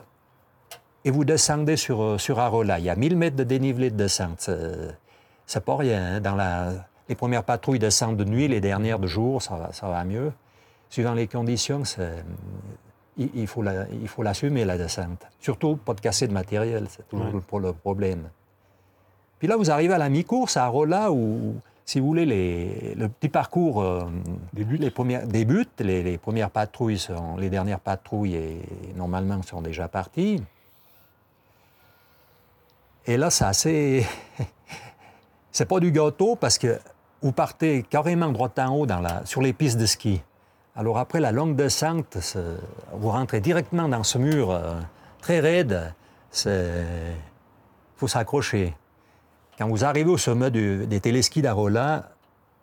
et 1.05 1.11
vous 1.11 1.23
descendez 1.25 1.77
sur, 1.77 2.01
euh, 2.01 2.17
sur 2.17 2.39
Arola. 2.39 2.79
Il 2.79 2.85
y 2.85 2.89
a 2.89 2.95
1000 2.95 3.15
mètres 3.17 3.35
de 3.35 3.43
dénivelé 3.43 3.89
de 3.89 3.95
descente. 3.95 4.49
C'est- 5.45 5.59
pas 5.61 5.75
rien. 5.75 6.15
hein. 6.15 6.21
Dans 6.21 6.35
les 7.09 7.15
premières 7.15 7.43
patrouilles 7.43 7.79
descendent 7.79 8.17
de 8.17 8.23
nuit, 8.23 8.47
les 8.47 8.61
dernières 8.61 8.99
de 8.99 9.07
jour, 9.07 9.41
ça, 9.41 9.69
ça 9.73 9.87
va 9.87 10.03
mieux. 10.03 10.31
Suivant 10.89 11.13
les 11.13 11.27
conditions, 11.27 11.85
c'est- 11.85 12.23
il, 13.17 13.29
il 13.35 13.47
faut 13.47 13.61
la- 13.61 13.87
il 13.89 14.07
faut 14.07 14.23
l'assumer, 14.23 14.65
la 14.65 14.77
descente. 14.77 15.25
Surtout, 15.39 15.75
pas 15.77 15.93
de 15.93 16.01
casser 16.01 16.27
de 16.27 16.33
matériel, 16.33 16.87
c'est 16.89 17.07
toujours 17.07 17.25
Ouais. 17.27 17.31
le, 17.33 17.41
pro- 17.41 17.59
le 17.59 17.73
problème. 17.73 18.29
Puis 19.39 19.47
là, 19.47 19.55
vous 19.57 19.71
arrivez 19.71 19.93
à 19.93 19.97
la 19.97 20.09
mi-course, 20.09 20.55
à 20.57 20.65
Arola, 20.65 21.11
où, 21.11 21.55
si 21.83 21.99
vous 21.99 22.05
voulez, 22.07 22.25
les- 22.25 22.93
le 22.95 23.09
petit 23.09 23.27
parcours 23.29 23.81
euh, 23.81 24.05
Débute. 24.53 24.79
les 24.81 24.91
premières, 24.91 25.25
débute. 25.27 25.81
Les, 25.81 26.03
les 26.03 26.17
premières 26.17 26.51
patrouilles 26.51 26.99
sont, 26.99 27.37
les 27.37 27.49
dernières 27.49 27.79
patrouilles, 27.79 28.35
et, 28.35 28.61
normalement, 28.95 29.41
sont 29.41 29.61
déjà 29.61 29.87
parties. 29.87 30.41
Et 33.07 33.17
là, 33.17 33.29
c'est 33.31 33.45
assez. 33.45 34.05
c'est 35.51 35.65
pas 35.65 35.79
du 35.79 35.91
gâteau 35.91 36.35
parce 36.35 36.57
que 36.57 36.79
vous 37.21 37.31
partez 37.31 37.83
carrément 37.83 38.29
droit 38.31 38.49
en 38.57 38.75
haut 38.75 38.85
dans 38.85 38.99
la, 38.99 39.25
sur 39.25 39.41
les 39.41 39.53
pistes 39.53 39.77
de 39.79 39.85
ski. 39.85 40.21
Alors 40.75 40.97
après 40.97 41.19
la 41.19 41.31
longue 41.31 41.55
descente, 41.55 42.17
vous 42.93 43.09
rentrez 43.09 43.41
directement 43.41 43.89
dans 43.89 44.03
ce 44.03 44.17
mur 44.17 44.51
euh, 44.51 44.79
très 45.19 45.39
raide. 45.39 45.93
Il 46.45 46.51
faut 47.97 48.07
s'accrocher. 48.07 48.73
Quand 49.57 49.67
vous 49.67 49.83
arrivez 49.83 50.09
au 50.09 50.17
sommet 50.17 50.49
des 50.49 50.99
téléskis 51.01 51.41
d'Arola, 51.41 52.11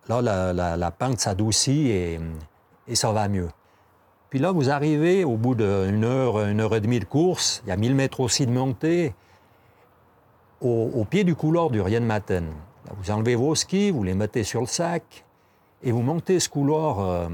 là, 0.09 0.53
la, 0.53 0.91
pente 0.91 1.21
s'adoucit 1.21 1.91
et, 1.91 2.21
ça 2.95 3.12
va 3.12 3.29
mieux. 3.29 3.50
Puis 4.31 4.38
là, 4.38 4.53
vous 4.53 4.71
arrivez 4.71 5.25
au 5.25 5.37
bout 5.37 5.55
d'une 5.55 6.05
heure, 6.05 6.41
une 6.41 6.61
heure 6.61 6.75
et 6.75 6.81
demie 6.81 7.00
de 7.00 7.05
course, 7.05 7.62
il 7.65 7.69
y 7.69 7.73
a 7.73 7.77
1000 7.77 7.95
mètres 7.95 8.21
aussi 8.21 8.47
de 8.47 8.53
montée, 8.53 9.15
au, 10.61 11.05
pied 11.09 11.25
du 11.25 11.35
couloir 11.35 11.71
du 11.71 11.81
Rien 11.81 12.00
Matin. 12.00 12.45
Vous 12.97 13.11
enlevez 13.11 13.37
vos 13.37 13.55
skis, 13.55 13.91
vous 13.91 14.03
les 14.03 14.15
mettez 14.15 14.43
sur 14.43 14.61
le 14.61 14.67
sac, 14.67 15.25
et 15.83 15.93
vous 15.93 16.03
montez 16.03 16.41
ce 16.41 16.49
couloir, 16.49 17.00
euh, 17.00 17.29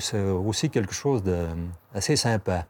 c'est 0.00 0.22
aussi 0.22 0.70
quelque 0.70 0.94
chose 0.94 1.22
d'assez 1.22 2.16
sympa. 2.16 2.66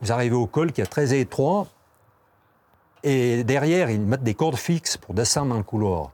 Vous 0.00 0.12
arrivez 0.12 0.34
au 0.34 0.46
col 0.46 0.72
qui 0.72 0.80
est 0.80 0.86
très 0.86 1.18
étroit, 1.18 1.66
et 3.02 3.42
derrière, 3.44 3.90
ils 3.90 4.00
mettent 4.00 4.22
des 4.22 4.34
cordes 4.34 4.56
fixes 4.56 4.96
pour 4.96 5.14
descendre 5.14 5.50
dans 5.50 5.56
le 5.56 5.64
couloir. 5.64 6.12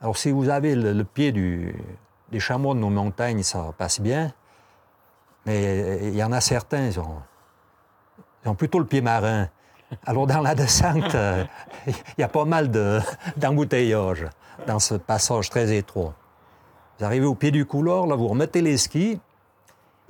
Alors, 0.00 0.16
si 0.16 0.30
vous 0.30 0.48
avez 0.48 0.74
le, 0.74 1.04
pied 1.04 1.32
des 1.32 2.40
chameaux 2.40 2.74
de 2.74 2.80
nos 2.80 2.90
montagnes, 2.90 3.42
ça 3.42 3.72
passe 3.76 4.00
bien. 4.00 4.32
Mais 5.46 6.08
il 6.08 6.16
y 6.16 6.24
en 6.24 6.32
a 6.32 6.40
certains, 6.40 6.86
ils 6.86 6.98
ont, 6.98 7.22
ils 8.44 8.48
ont 8.48 8.54
plutôt 8.54 8.78
le 8.78 8.86
pied 8.86 9.00
marin. 9.00 9.48
Alors, 10.06 10.26
dans 10.26 10.40
la 10.40 10.54
descente, 10.54 11.14
euh, 11.14 11.44
il 11.86 11.94
y 12.18 12.22
a 12.22 12.28
pas 12.28 12.44
mal 12.44 12.70
d'embouteillages 13.36 14.26
dans 14.66 14.80
ce 14.80 14.94
passage 14.94 15.50
très 15.50 15.76
étroit. 15.76 16.14
Vous 16.98 17.04
arrivez 17.04 17.26
au 17.26 17.34
pied 17.34 17.50
du 17.50 17.66
couloir, 17.66 18.06
là, 18.06 18.14
vous 18.14 18.28
remettez 18.28 18.62
les 18.62 18.76
skis 18.76 19.18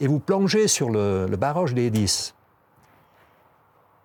et 0.01 0.07
vous 0.07 0.19
plongez 0.19 0.69
sur 0.69 0.91
le, 0.91 1.27
barrage 1.37 1.75
des 1.75 1.91
10. 1.91 2.35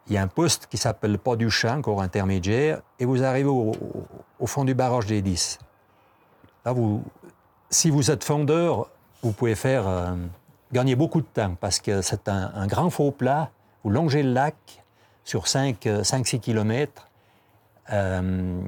Il 0.07 0.13
y 0.13 0.17
a 0.17 0.21
un 0.21 0.27
poste 0.27 0.67
qui 0.67 0.77
s'appelle 0.77 1.19
pas 1.19 1.35
du 1.35 1.49
champ, 1.49 1.77
encore 1.77 2.01
intermédiaire, 2.01 2.81
et 2.99 3.05
vous 3.05 3.23
arrivez 3.23 3.49
au, 3.49 3.73
fond 4.45 4.63
du 4.63 4.73
barrage 4.73 5.05
des 5.05 5.21
10. 5.21 5.59
Là, 6.65 6.73
si 7.69 7.89
vous 7.89 8.09
êtes 8.09 8.23
fondeur, 8.23 8.89
vous 9.21 9.33
pouvez 9.33 9.55
faire 9.55 9.87
euh, 9.87 10.15
gagner 10.71 10.95
beaucoup 10.95 11.21
de 11.21 11.27
temps 11.27 11.55
parce 11.59 11.79
que 11.79 12.01
c'est 12.01 12.27
un, 12.27 12.67
grand 12.67 12.89
faux 12.89 13.11
plat. 13.11 13.51
Vous 13.83 13.91
longez 13.91 14.23
le 14.23 14.31
lac, 14.31 14.55
sur 15.23 15.45
5-6 15.45 16.39
km. 16.39 17.07
Euh, 17.91 18.61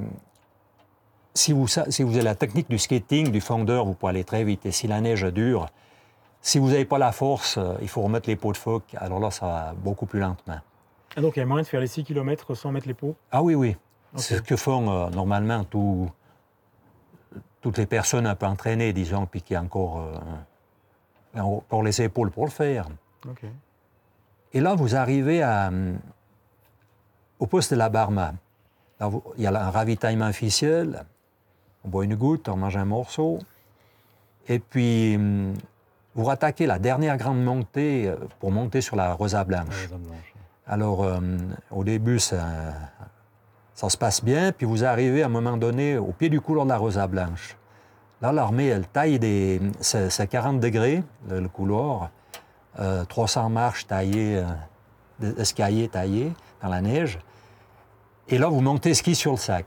si, 1.33 1.53
vous, 1.53 1.67
si 1.67 2.03
vous 2.03 2.13
avez 2.13 2.23
la 2.23 2.35
technique 2.35 2.69
du 2.69 2.77
skating, 2.77 3.31
du 3.31 3.41
fondeur, 3.41 3.85
vous 3.85 3.93
pouvez 3.93 4.11
aller 4.11 4.23
très 4.23 4.43
vite. 4.43 4.65
Et 4.65 4.71
si 4.71 4.87
la 4.87 5.01
neige 5.01 5.25
dure, 5.25 5.67
si 6.41 6.59
vous 6.59 6.69
n'avez 6.69 6.85
pas 6.85 6.97
la 6.97 7.11
force, 7.11 7.57
euh, 7.57 7.75
il 7.81 7.87
faut 7.87 8.01
remettre 8.01 8.29
les 8.29 8.35
pots 8.35 8.51
de 8.51 8.57
phoque. 8.57 8.95
Alors 8.97 9.19
là, 9.19 9.31
ça 9.31 9.45
va 9.45 9.73
beaucoup 9.73 10.05
plus 10.05 10.19
lentement. 10.19 10.59
Ah, 11.15 11.21
donc 11.21 11.35
il 11.35 11.39
y 11.39 11.43
a 11.43 11.45
moyen 11.45 11.63
de 11.63 11.67
faire 11.67 11.79
les 11.79 11.87
6 11.87 12.03
km 12.03 12.55
sans 12.55 12.71
mettre 12.71 12.87
les 12.87 12.93
pots? 12.93 13.15
Ah 13.31 13.43
oui, 13.43 13.55
oui. 13.55 13.75
C'est 14.15 14.37
ce 14.37 14.41
que 14.41 14.57
font 14.57 14.89
euh, 14.89 15.09
normalement 15.09 15.63
toutes 15.63 17.77
les 17.77 17.85
personnes 17.85 18.27
un 18.27 18.35
peu 18.35 18.45
entraînées, 18.45 18.91
disons, 18.91 19.25
puis 19.25 19.41
qui 19.41 19.55
ont 19.55 19.61
encore, 19.61 20.05
pour 21.69 21.83
les 21.83 22.01
épaules 22.01 22.29
pour 22.29 22.43
le 22.43 22.51
faire. 22.51 22.87
Et 24.51 24.59
là, 24.59 24.75
vous 24.75 24.97
arrivez 24.97 25.41
à, 25.41 25.71
au 27.39 27.47
poste 27.47 27.71
de 27.71 27.77
la 27.77 27.87
Barma, 27.87 28.33
il 29.37 29.43
y 29.43 29.47
a 29.47 29.49
un 29.49 29.71
ravitaillement 29.71 30.27
officiel. 30.27 31.05
On 31.85 31.89
boit 31.89 32.05
une 32.05 32.15
goutte, 32.15 32.49
on 32.49 32.57
mange 32.57 32.77
un 32.77 32.85
morceau. 32.85 33.39
Et 34.47 34.59
puis, 34.59 35.15
hum, 35.15 35.53
vous 36.15 36.25
rattaquez 36.25 36.65
la 36.65 36.79
dernière 36.79 37.17
grande 37.17 37.43
montée 37.43 38.07
euh, 38.07 38.15
pour 38.39 38.51
monter 38.51 38.81
sur 38.81 38.95
la 38.95 39.13
Rosa 39.13 39.43
Blanche. 39.43 39.89
Alors, 40.67 41.01
hum, 41.01 41.55
au 41.71 41.83
début, 41.83 42.19
ça, 42.19 42.73
se 43.75 43.97
passe 43.97 44.23
bien, 44.23 44.51
puis 44.51 44.65
vous 44.65 44.83
arrivez 44.83 45.23
à 45.23 45.25
un 45.25 45.29
moment 45.29 45.57
donné 45.57 45.97
au 45.97 46.11
pied 46.11 46.29
du 46.29 46.39
couloir 46.39 46.65
de 46.65 46.71
la 46.71 46.77
Rosa 46.77 47.07
Blanche. 47.07 47.57
Là, 48.21 48.31
l'armée, 48.31 48.67
elle 48.67 48.87
taille 48.87 49.17
des. 49.17 49.59
C'est 49.79 50.27
40 50.27 50.59
degrés, 50.59 51.03
le, 51.27 51.47
couloir. 51.47 52.11
300 53.09 53.45
euh, 53.45 53.49
marches 53.49 53.87
taillées, 53.87 54.43
euh, 55.23 55.33
escaliers 55.37 55.87
taillés 55.87 56.31
dans 56.61 56.69
la 56.69 56.81
neige. 56.81 57.19
Et 58.27 58.37
là, 58.37 58.47
vous 58.47 58.61
montez 58.61 58.93
ski 58.93 59.15
sur 59.15 59.31
le 59.31 59.37
sac. 59.37 59.65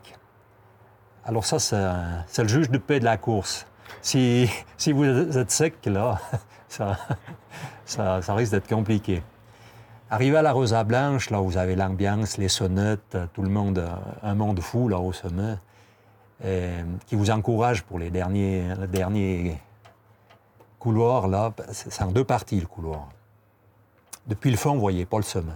Alors 1.26 1.46
ça, 1.46 1.58
c'est 1.58 2.42
le 2.42 2.48
juge 2.48 2.70
de 2.70 2.78
paix 2.78 3.00
de 3.00 3.04
la 3.04 3.16
course. 3.16 3.66
Si, 4.02 4.50
si 4.76 4.92
vous 4.92 5.04
êtes 5.04 5.50
sec, 5.50 5.74
là, 5.86 6.20
ça, 6.68 6.98
ça, 7.86 8.34
risque 8.34 8.52
d'être 8.52 8.68
compliqué. 8.68 9.22
Arrivé 10.10 10.36
à 10.36 10.42
la 10.42 10.52
Rosa 10.52 10.84
Blanche, 10.84 11.30
là, 11.30 11.38
vous 11.38 11.56
avez 11.56 11.76
l'ambiance, 11.76 12.36
les 12.36 12.48
sonnettes, 12.48 13.16
tout 13.32 13.42
le 13.42 13.48
monde, 13.48 13.82
un 14.22 14.34
monde 14.34 14.60
fou 14.60 14.88
là 14.88 14.98
au 14.98 15.12
sommet, 15.12 15.56
qui 17.06 17.16
vous 17.16 17.30
encourage 17.30 17.82
pour 17.82 17.98
les 17.98 18.10
derniers, 18.10 18.64
derniers 18.88 19.58
couloirs. 20.78 21.26
Là, 21.26 21.52
c'est 21.72 22.02
en 22.02 22.12
deux 22.12 22.24
parties 22.24 22.60
le 22.60 22.66
couloir. 22.66 23.08
Depuis 24.26 24.50
le 24.50 24.56
fond, 24.56 24.74
vous 24.74 24.80
voyez 24.80 25.06
pas 25.06 25.16
le 25.16 25.22
sommet. 25.22 25.52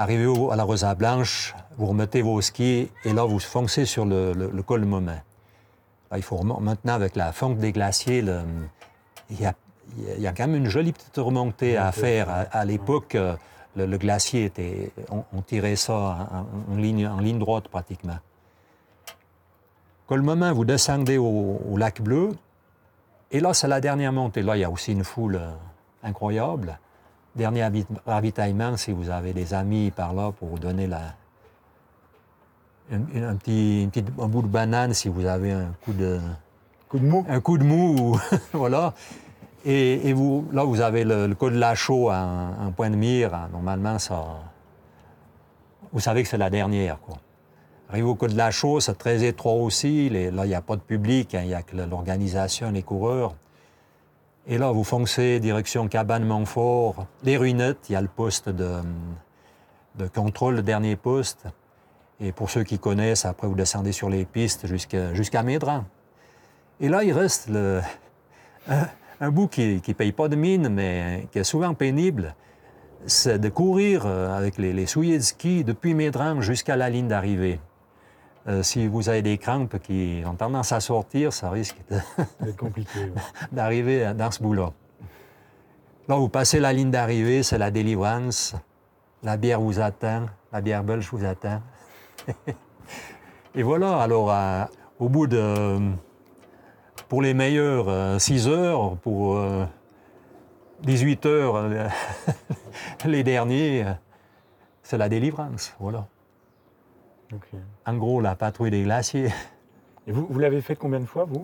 Arrivé 0.00 0.32
à 0.52 0.54
la 0.54 0.62
Rosa 0.62 0.94
Blanche, 0.94 1.56
vous 1.76 1.86
remettez 1.86 2.22
vos 2.22 2.40
skis 2.40 2.88
et 3.04 3.12
là, 3.12 3.24
vous 3.24 3.40
foncez 3.40 3.84
sur 3.84 4.06
le, 4.06 4.62
col 4.64 4.82
de 4.82 4.86
Moment. 4.86 5.20
il 6.14 6.22
faut 6.22 6.40
maintenant, 6.40 6.92
avec 6.92 7.16
la 7.16 7.32
fonte 7.32 7.58
des 7.58 7.72
glaciers, 7.72 8.24
il, 9.28 9.40
y 9.40 9.44
a, 9.44 10.32
quand 10.32 10.46
même 10.46 10.54
une 10.54 10.68
jolie 10.68 10.92
petite 10.92 11.16
remontée 11.16 11.76
à 11.76 11.90
faire. 11.90 12.28
À, 12.52 12.64
l'époque, 12.64 13.16
le, 13.74 13.98
glacier 13.98 14.44
était. 14.44 14.92
On, 15.10 15.42
tirait 15.42 15.74
ça 15.74 16.46
en, 16.70 16.76
ligne, 16.76 17.08
en 17.08 17.18
ligne 17.18 17.40
droite 17.40 17.66
pratiquement. 17.66 18.18
Col 20.06 20.22
Moment, 20.22 20.52
vous 20.52 20.64
descendez 20.64 21.18
au, 21.18 21.60
au, 21.68 21.76
lac 21.76 22.00
Bleu. 22.00 22.30
Et 23.32 23.40
là, 23.40 23.52
c'est 23.52 23.68
la 23.68 23.80
dernière 23.80 24.12
montée. 24.12 24.42
Là, 24.42 24.56
il 24.56 24.60
y 24.60 24.64
a 24.64 24.70
aussi 24.70 24.92
une 24.92 25.02
foule 25.02 25.36
euh, 25.36 25.50
incroyable. 26.04 26.78
Dernier 27.38 27.70
ravitaillement, 28.04 28.76
si 28.76 28.90
vous 28.90 29.10
avez 29.10 29.32
des 29.32 29.54
amis 29.54 29.92
par 29.92 30.12
là 30.12 30.32
pour 30.32 30.48
vous 30.48 30.58
donner 30.58 30.88
la, 30.88 31.14
un, 32.90 33.36
petit, 33.36 33.88
bout 34.16 34.42
de 34.42 34.48
banane, 34.48 34.92
si 34.92 35.08
vous 35.08 35.24
avez 35.24 35.52
un 35.52 35.72
coup 35.84 35.92
de... 35.92 36.18
Coup 36.88 36.98
de 36.98 37.04
mou. 37.04 37.24
Un 37.28 37.40
coup 37.40 37.56
de 37.56 37.62
mou, 37.62 38.18
voilà. 38.52 38.92
Et, 39.64 40.12
vous, 40.14 40.48
là, 40.52 40.64
vous 40.64 40.80
avez 40.80 41.04
le, 41.04 41.32
coup 41.34 41.48
de 41.48 41.58
lachot 41.58 42.10
un, 42.10 42.72
point 42.74 42.90
de 42.90 42.96
mire. 42.96 43.30
Normalement, 43.52 44.00
ça... 44.00 44.24
Vous 45.92 46.00
savez 46.00 46.24
que 46.24 46.28
c'est 46.28 46.38
la 46.38 46.50
dernière, 46.50 46.98
quoi. 47.00 47.18
Arrivé 47.88 48.06
au 48.06 48.16
coup 48.16 48.26
de 48.26 48.36
la 48.36 48.50
chaux, 48.50 48.80
c'est 48.80 48.98
très 48.98 49.22
étroit 49.24 49.52
aussi. 49.52 50.10
là, 50.10 50.44
il 50.44 50.48
n'y 50.48 50.54
a 50.54 50.60
pas 50.60 50.74
de 50.74 50.80
public, 50.80 51.36
hein, 51.36 51.42
il 51.42 51.48
n'y 51.48 51.54
a 51.54 51.62
que 51.62 51.76
l'organisation, 51.76 52.72
les 52.72 52.82
coureurs. 52.82 53.34
Et 54.50 54.56
là, 54.56 54.72
vous 54.72 54.82
foncez 54.82 55.40
direction 55.40 55.88
Cabane 55.88 56.24
Montfort, 56.24 57.06
les 57.22 57.36
ruinettes, 57.36 57.90
il 57.90 57.92
y 57.92 57.96
a 57.96 58.00
le 58.00 58.08
poste 58.08 58.48
de, 58.48 58.80
contrôle, 60.14 60.56
le 60.56 60.62
dernier 60.62 60.96
poste. 60.96 61.44
Et 62.18 62.32
pour 62.32 62.48
ceux 62.48 62.64
qui 62.64 62.78
connaissent, 62.78 63.26
après 63.26 63.46
vous 63.46 63.54
descendez 63.54 63.92
sur 63.92 64.08
les 64.08 64.24
pistes 64.24 64.66
jusqu'à 64.66 65.42
Médran. 65.42 65.84
Et 66.80 66.88
là, 66.88 67.04
il 67.04 67.12
reste 67.12 67.50
un, 69.20 69.30
bout 69.30 69.48
qui 69.48 69.82
ne 69.86 69.92
paye 69.92 70.12
pas 70.12 70.28
de 70.28 70.36
mine, 70.36 70.70
mais 70.70 71.28
qui 71.30 71.40
est 71.40 71.44
souvent 71.44 71.74
pénible. 71.74 72.34
C'est 73.04 73.38
de 73.38 73.50
courir 73.50 74.06
euh, 74.06 74.36
avec 74.36 74.56
les, 74.56 74.72
les 74.72 74.86
souliers 74.86 75.18
de 75.18 75.22
ski 75.22 75.62
depuis 75.62 75.94
Médran 75.94 76.40
jusqu'à 76.40 76.74
la 76.74 76.88
ligne 76.90 77.06
d'arrivée. 77.06 77.60
Euh, 78.48 78.62
si 78.62 78.86
vous 78.86 79.10
avez 79.10 79.20
des 79.20 79.36
crampes 79.36 79.78
qui 79.78 80.22
ont 80.24 80.34
tendance 80.34 80.72
à 80.72 80.80
sortir, 80.80 81.32
ça 81.32 81.50
risque 81.50 81.76
d'arriver 83.52 84.12
dans 84.14 84.30
ce 84.30 84.42
bout-là. 84.42 84.72
Là, 86.08 86.16
vous 86.16 86.30
passez 86.30 86.58
la 86.58 86.72
ligne 86.72 86.90
d'arrivée, 86.90 87.42
c'est 87.42 87.58
la 87.58 87.70
délivrance. 87.70 88.54
La 89.22 89.36
bière 89.36 89.60
vous 89.60 89.78
attend, 89.80 90.26
la 90.50 90.62
bière 90.62 90.82
belge 90.82 91.08
vous 91.12 91.24
attend. 91.24 91.60
Et 93.54 93.62
voilà, 93.62 94.00
alors, 94.00 94.32
au 94.98 95.08
bout 95.10 95.26
de, 95.26 95.78
pour 97.08 97.20
les 97.20 97.34
meilleurs, 97.34 98.18
6 98.18 98.48
euh, 98.48 98.50
heures, 98.50 98.96
pour 98.98 99.38
18 100.82 101.26
euh, 101.26 101.28
heures, 101.28 101.90
les 103.04 103.22
derniers, 103.22 103.84
c'est 104.82 104.96
la 104.96 105.08
délivrance, 105.08 105.74
voilà. 105.78 106.06
En 107.86 107.94
gros, 107.96 108.20
la 108.20 108.34
patrouille 108.34 108.70
des 108.70 108.82
glaciers. 108.82 109.32
Et 110.06 110.12
vous, 110.12 110.26
vous 110.28 110.38
l'avez 110.38 110.60
fait 110.60 110.76
combien 110.76 111.00
de 111.00 111.04
fois, 111.06 111.24
vous? 111.24 111.42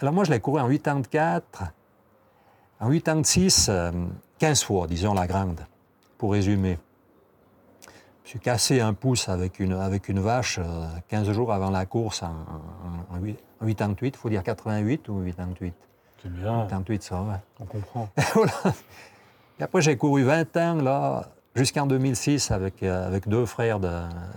Alors 0.00 0.14
moi, 0.14 0.24
je 0.24 0.30
l'ai 0.30 0.40
couru 0.40 0.60
en 0.60 0.68
84, 0.68 1.64
en 2.80 2.90
86, 2.90 3.70
15 4.38 4.62
euh, 4.62 4.66
fois, 4.66 4.86
disons 4.86 5.14
la 5.14 5.26
grande, 5.26 5.60
pour 6.18 6.32
résumer. 6.32 6.78
Je 8.24 8.30
suis 8.30 8.40
cassé 8.40 8.80
un 8.80 8.94
pouce 8.94 9.28
avec 9.28 9.58
une, 9.58 9.72
avec 9.72 10.08
une 10.08 10.20
vache 10.20 10.60
15 11.08 11.28
euh, 11.28 11.32
jours 11.32 11.52
avant 11.52 11.70
la 11.70 11.86
course 11.86 12.22
en, 12.22 12.34
88, 13.60 14.14
il 14.14 14.16
faut 14.18 14.28
dire 14.28 14.42
88 14.44 15.08
ou 15.08 15.24
88 15.24 15.74
C'est 16.22 16.32
bien. 16.32 16.66
88, 16.68 17.02
ça, 17.02 17.22
ouais. 17.22 17.34
On 17.58 17.64
comprend. 17.64 18.08
Et 19.58 19.62
après, 19.62 19.82
j'ai 19.82 19.96
couru 19.96 20.22
20 20.22 20.56
ans, 20.58 20.74
là, 20.76 21.28
jusqu'en 21.58 21.86
2006 21.86 22.50
avec, 22.50 22.82
euh, 22.82 23.06
avec 23.06 23.28
deux 23.28 23.44
frères 23.44 23.80
de, 23.80 23.90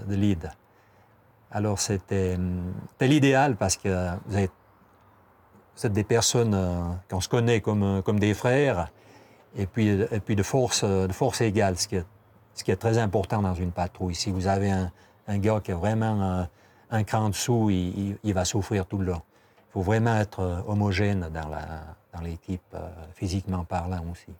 de 0.07 0.15
lead. 0.15 0.51
Alors 1.51 1.79
c'était 1.79 2.37
l'idéal 2.99 3.55
parce 3.55 3.77
que 3.77 4.09
vous 4.25 4.37
êtes, 4.37 5.93
des 5.93 6.03
personnes 6.03 6.55
qu'on 7.09 7.21
se 7.21 7.27
connaît 7.29 7.59
comme, 7.59 8.01
comme 8.03 8.19
des 8.19 8.33
frères 8.33 8.89
et 9.55 9.65
puis, 9.65 9.87
et 9.89 10.19
puis 10.19 10.35
de, 10.35 10.43
force, 10.43 10.83
de 10.83 11.11
force 11.11 11.41
égale, 11.41 11.77
ce 11.77 11.87
qui, 11.87 11.95
est, 11.95 12.05
ce 12.53 12.63
qui 12.63 12.71
est 12.71 12.75
très 12.75 12.97
important 12.97 13.41
dans 13.41 13.55
une 13.55 13.71
patrouille. 13.71 14.15
Si 14.15 14.31
vous 14.31 14.47
avez 14.47 14.71
un, 14.71 14.91
un 15.27 15.37
gars 15.39 15.59
qui 15.61 15.71
a 15.71 15.75
vraiment 15.75 16.47
un 16.91 17.03
cran 17.03 17.29
dessous, 17.29 17.69
il, 17.69 18.17
il, 18.23 18.33
va 18.33 18.45
souffrir 18.45 18.85
tout 18.85 18.97
le 18.97 19.05
long. 19.05 19.21
Il 19.69 19.73
faut 19.73 19.81
vraiment 19.81 20.15
être 20.17 20.63
homogène 20.67 21.29
dans 21.33 22.21
l'équipe, 22.21 22.61
dans 22.71 22.79
euh, 22.79 22.89
physiquement 23.13 23.63
parlant 23.63 24.03
aussi. 24.11 24.33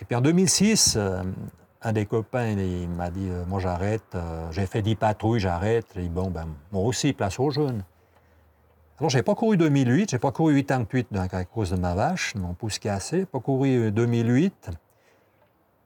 Et 0.00 0.04
puis 0.04 0.16
en 0.16 0.20
2006, 0.20 0.94
euh, 0.96 1.22
un 1.82 1.92
des 1.92 2.06
copains, 2.06 2.50
il 2.50 2.88
m'a 2.88 3.10
dit 3.10 3.28
euh, 3.30 3.44
Moi, 3.46 3.60
j'arrête. 3.60 4.16
j'ai 4.50 4.66
fait 4.66 4.82
10 4.82 4.96
patrouilles, 4.96 5.40
j'arrête. 5.40 5.86
Il 5.96 6.02
dit 6.02 6.08
Bon, 6.08 6.30
ben, 6.30 6.46
moi 6.72 6.82
aussi, 6.82 7.12
place 7.12 7.38
aux 7.38 7.50
jeunes. 7.50 7.84
Alors, 8.98 9.10
j'ai 9.10 9.22
pas 9.22 9.34
couru 9.34 9.56
2008, 9.56 10.10
j'ai 10.10 10.18
pas 10.18 10.30
couru 10.30 10.62
88 10.62 11.08
à 11.16 11.44
cause 11.44 11.70
de 11.70 11.76
ma 11.76 11.94
vache, 11.94 12.34
mon 12.36 12.54
pouce 12.54 12.78
cassé, 12.78 13.26
pas 13.26 13.40
couru 13.40 13.90
2008. 13.90 14.70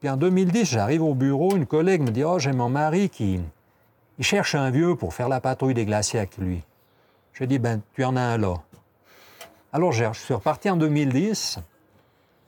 Puis 0.01 0.09
en 0.09 0.17
2010, 0.17 0.65
j'arrive 0.65 1.03
au 1.03 1.15
bureau, 1.15 1.57
une 1.57 1.67
collègue 1.67 2.03
me 2.03 2.11
dit 2.11 2.23
Oh, 2.23 2.39
j'ai 2.39 2.53
mon 2.53 2.69
mari 2.69 3.09
qui 3.09 3.41
cherche 4.21 4.55
un 4.55 4.71
vieux 4.71 4.95
pour 4.95 5.15
faire 5.15 5.29
la 5.29 5.41
patrouille 5.41 5.75
des 5.75 5.87
glaciers 5.87 6.21
avec 6.21 6.37
lui. 6.37 6.63
J'ai 7.33 7.47
dit 7.47 7.59
Ben, 7.59 7.81
tu 7.95 8.05
en 8.05 8.17
as 8.17 8.21
un 8.21 8.39
là. 8.39 8.55
Alors, 9.73 9.93
je 9.93 10.05
suis 10.13 10.35
reparti 10.35 10.71
en 10.71 10.77
2010 10.77 11.59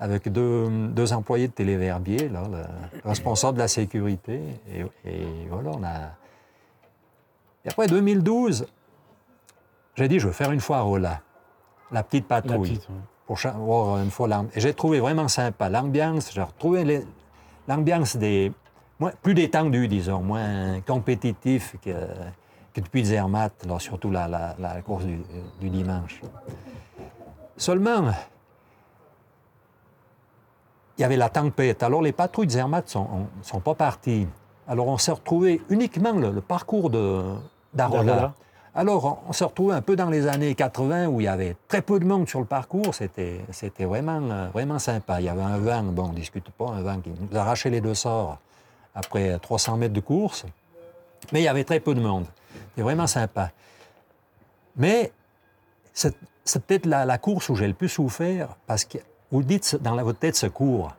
avec 0.01 0.33
deux, 0.33 1.13
employés 1.13 1.49
de 1.49 1.53
Téléverbier, 1.53 2.31
là, 2.31 2.43
le 2.51 3.09
responsable 3.09 3.59
de 3.59 3.63
la 3.63 3.69
sécurité. 3.69 4.41
Et, 5.05 5.27
voilà, 5.51 5.71
on 5.75 5.85
a. 5.85 6.17
Et 7.65 7.69
après 7.69 7.87
2012, 7.87 8.67
j'ai 9.95 10.09
dit, 10.09 10.19
je 10.19 10.27
veux 10.27 10.33
faire 10.33 10.53
une 10.53 10.61
fois 10.61 10.79
à 10.79 10.81
Rolla, 10.81 11.21
la 11.93 12.03
petite 12.03 12.27
patrouille. 12.27 12.81
Pour 13.27 13.37
voir 13.37 14.03
une 14.03 14.11
fois 14.11 14.29
Et 14.55 14.61
j'ai 14.61 14.75
trouvé 14.75 14.99
vraiment 14.99 15.29
sympa 15.29 15.69
l'ambiance. 15.69 16.33
J'ai 16.33 16.43
retrouvé 16.43 17.05
l'ambiance 17.69 18.17
des. 18.17 18.51
plus 19.23 19.35
détendu, 19.35 19.87
disons, 19.87 20.21
moins 20.21 20.81
compétitif 20.81 21.77
que, 21.85 21.91
que 22.75 22.81
depuis 22.81 23.05
Zermatt, 23.05 23.53
surtout 23.79 24.11
la, 24.11 24.27
la, 24.27 24.83
course 24.83 25.05
du, 25.05 25.21
du 25.61 25.69
dimanche. 25.69 26.23
Seulement, 27.57 28.11
il 31.01 31.03
y 31.03 31.07
avait 31.07 31.17
la 31.17 31.31
tempête. 31.31 31.83
Alors 31.83 32.03
les 32.03 32.13
patrouilles 32.13 32.47
de 32.47 32.53
Zermatt 32.53 32.85
ne 32.85 32.91
sont, 32.91 33.09
sont, 33.41 33.61
pas 33.61 33.75
parties. 33.75 34.27
Alors 34.69 34.87
on 34.87 34.99
s'est 34.99 35.13
retrouvé 35.13 35.63
uniquement 35.71 36.13
le, 36.13 36.43
parcours 36.43 36.91
d'Arola. 37.73 38.35
Alors 38.75 39.23
on 39.27 39.33
s'est 39.33 39.47
retrouvé 39.47 39.75
un 39.75 39.81
peu 39.81 39.97
dans 39.97 40.11
les 40.11 40.27
années 40.27 40.55
80 40.55 41.07
où 41.07 41.23
il 41.23 41.25
y 41.25 41.29
avait 41.29 41.57
très 41.69 41.81
peu 41.81 41.99
de 41.99 42.05
monde 42.05 42.29
sur 42.29 42.39
le 42.39 42.45
parcours. 42.45 42.95
C'était, 42.95 43.41
vraiment, 43.81 44.51
vraiment 44.53 44.79
sympa. 44.79 45.23
Il 45.23 45.25
y 45.25 45.31
avait 45.31 45.41
un 45.41 45.57
vent, 45.57 45.83
bon, 45.85 46.05
on 46.05 46.09
ne 46.09 46.17
discute 46.17 46.51
pas, 46.51 46.69
un 46.69 46.83
vent 46.83 47.01
qui 47.01 47.11
nous 47.11 47.35
arrachait 47.37 47.71
les 47.71 47.81
deux 47.81 47.95
sorts 47.95 48.39
après 48.95 49.39
300 49.39 49.79
mètres 49.79 49.95
de 49.95 50.01
course. 50.01 50.45
Mais 51.33 51.41
il 51.41 51.45
y 51.45 51.49
avait 51.49 51.65
très 51.65 51.81
peu 51.81 51.95
de 51.95 52.01
monde. 52.01 52.27
C'était 52.69 52.83
vraiment 52.83 53.07
sympa. 53.07 53.53
Mais 54.77 55.13
c'est, 55.95 56.15
peut-être 56.67 56.85
la, 56.85 57.17
course 57.17 57.49
où 57.49 57.55
j'ai 57.55 57.67
le 57.67 57.75
plus 57.75 57.89
souffert 57.89 58.51
parce 58.67 58.85
que 58.85 58.99
vous 59.31 59.43
dites 59.43 59.77
dans 59.81 59.97
votre 60.03 60.19
tête 60.19 60.37
ce 60.37 60.47
cours, 60.47 60.93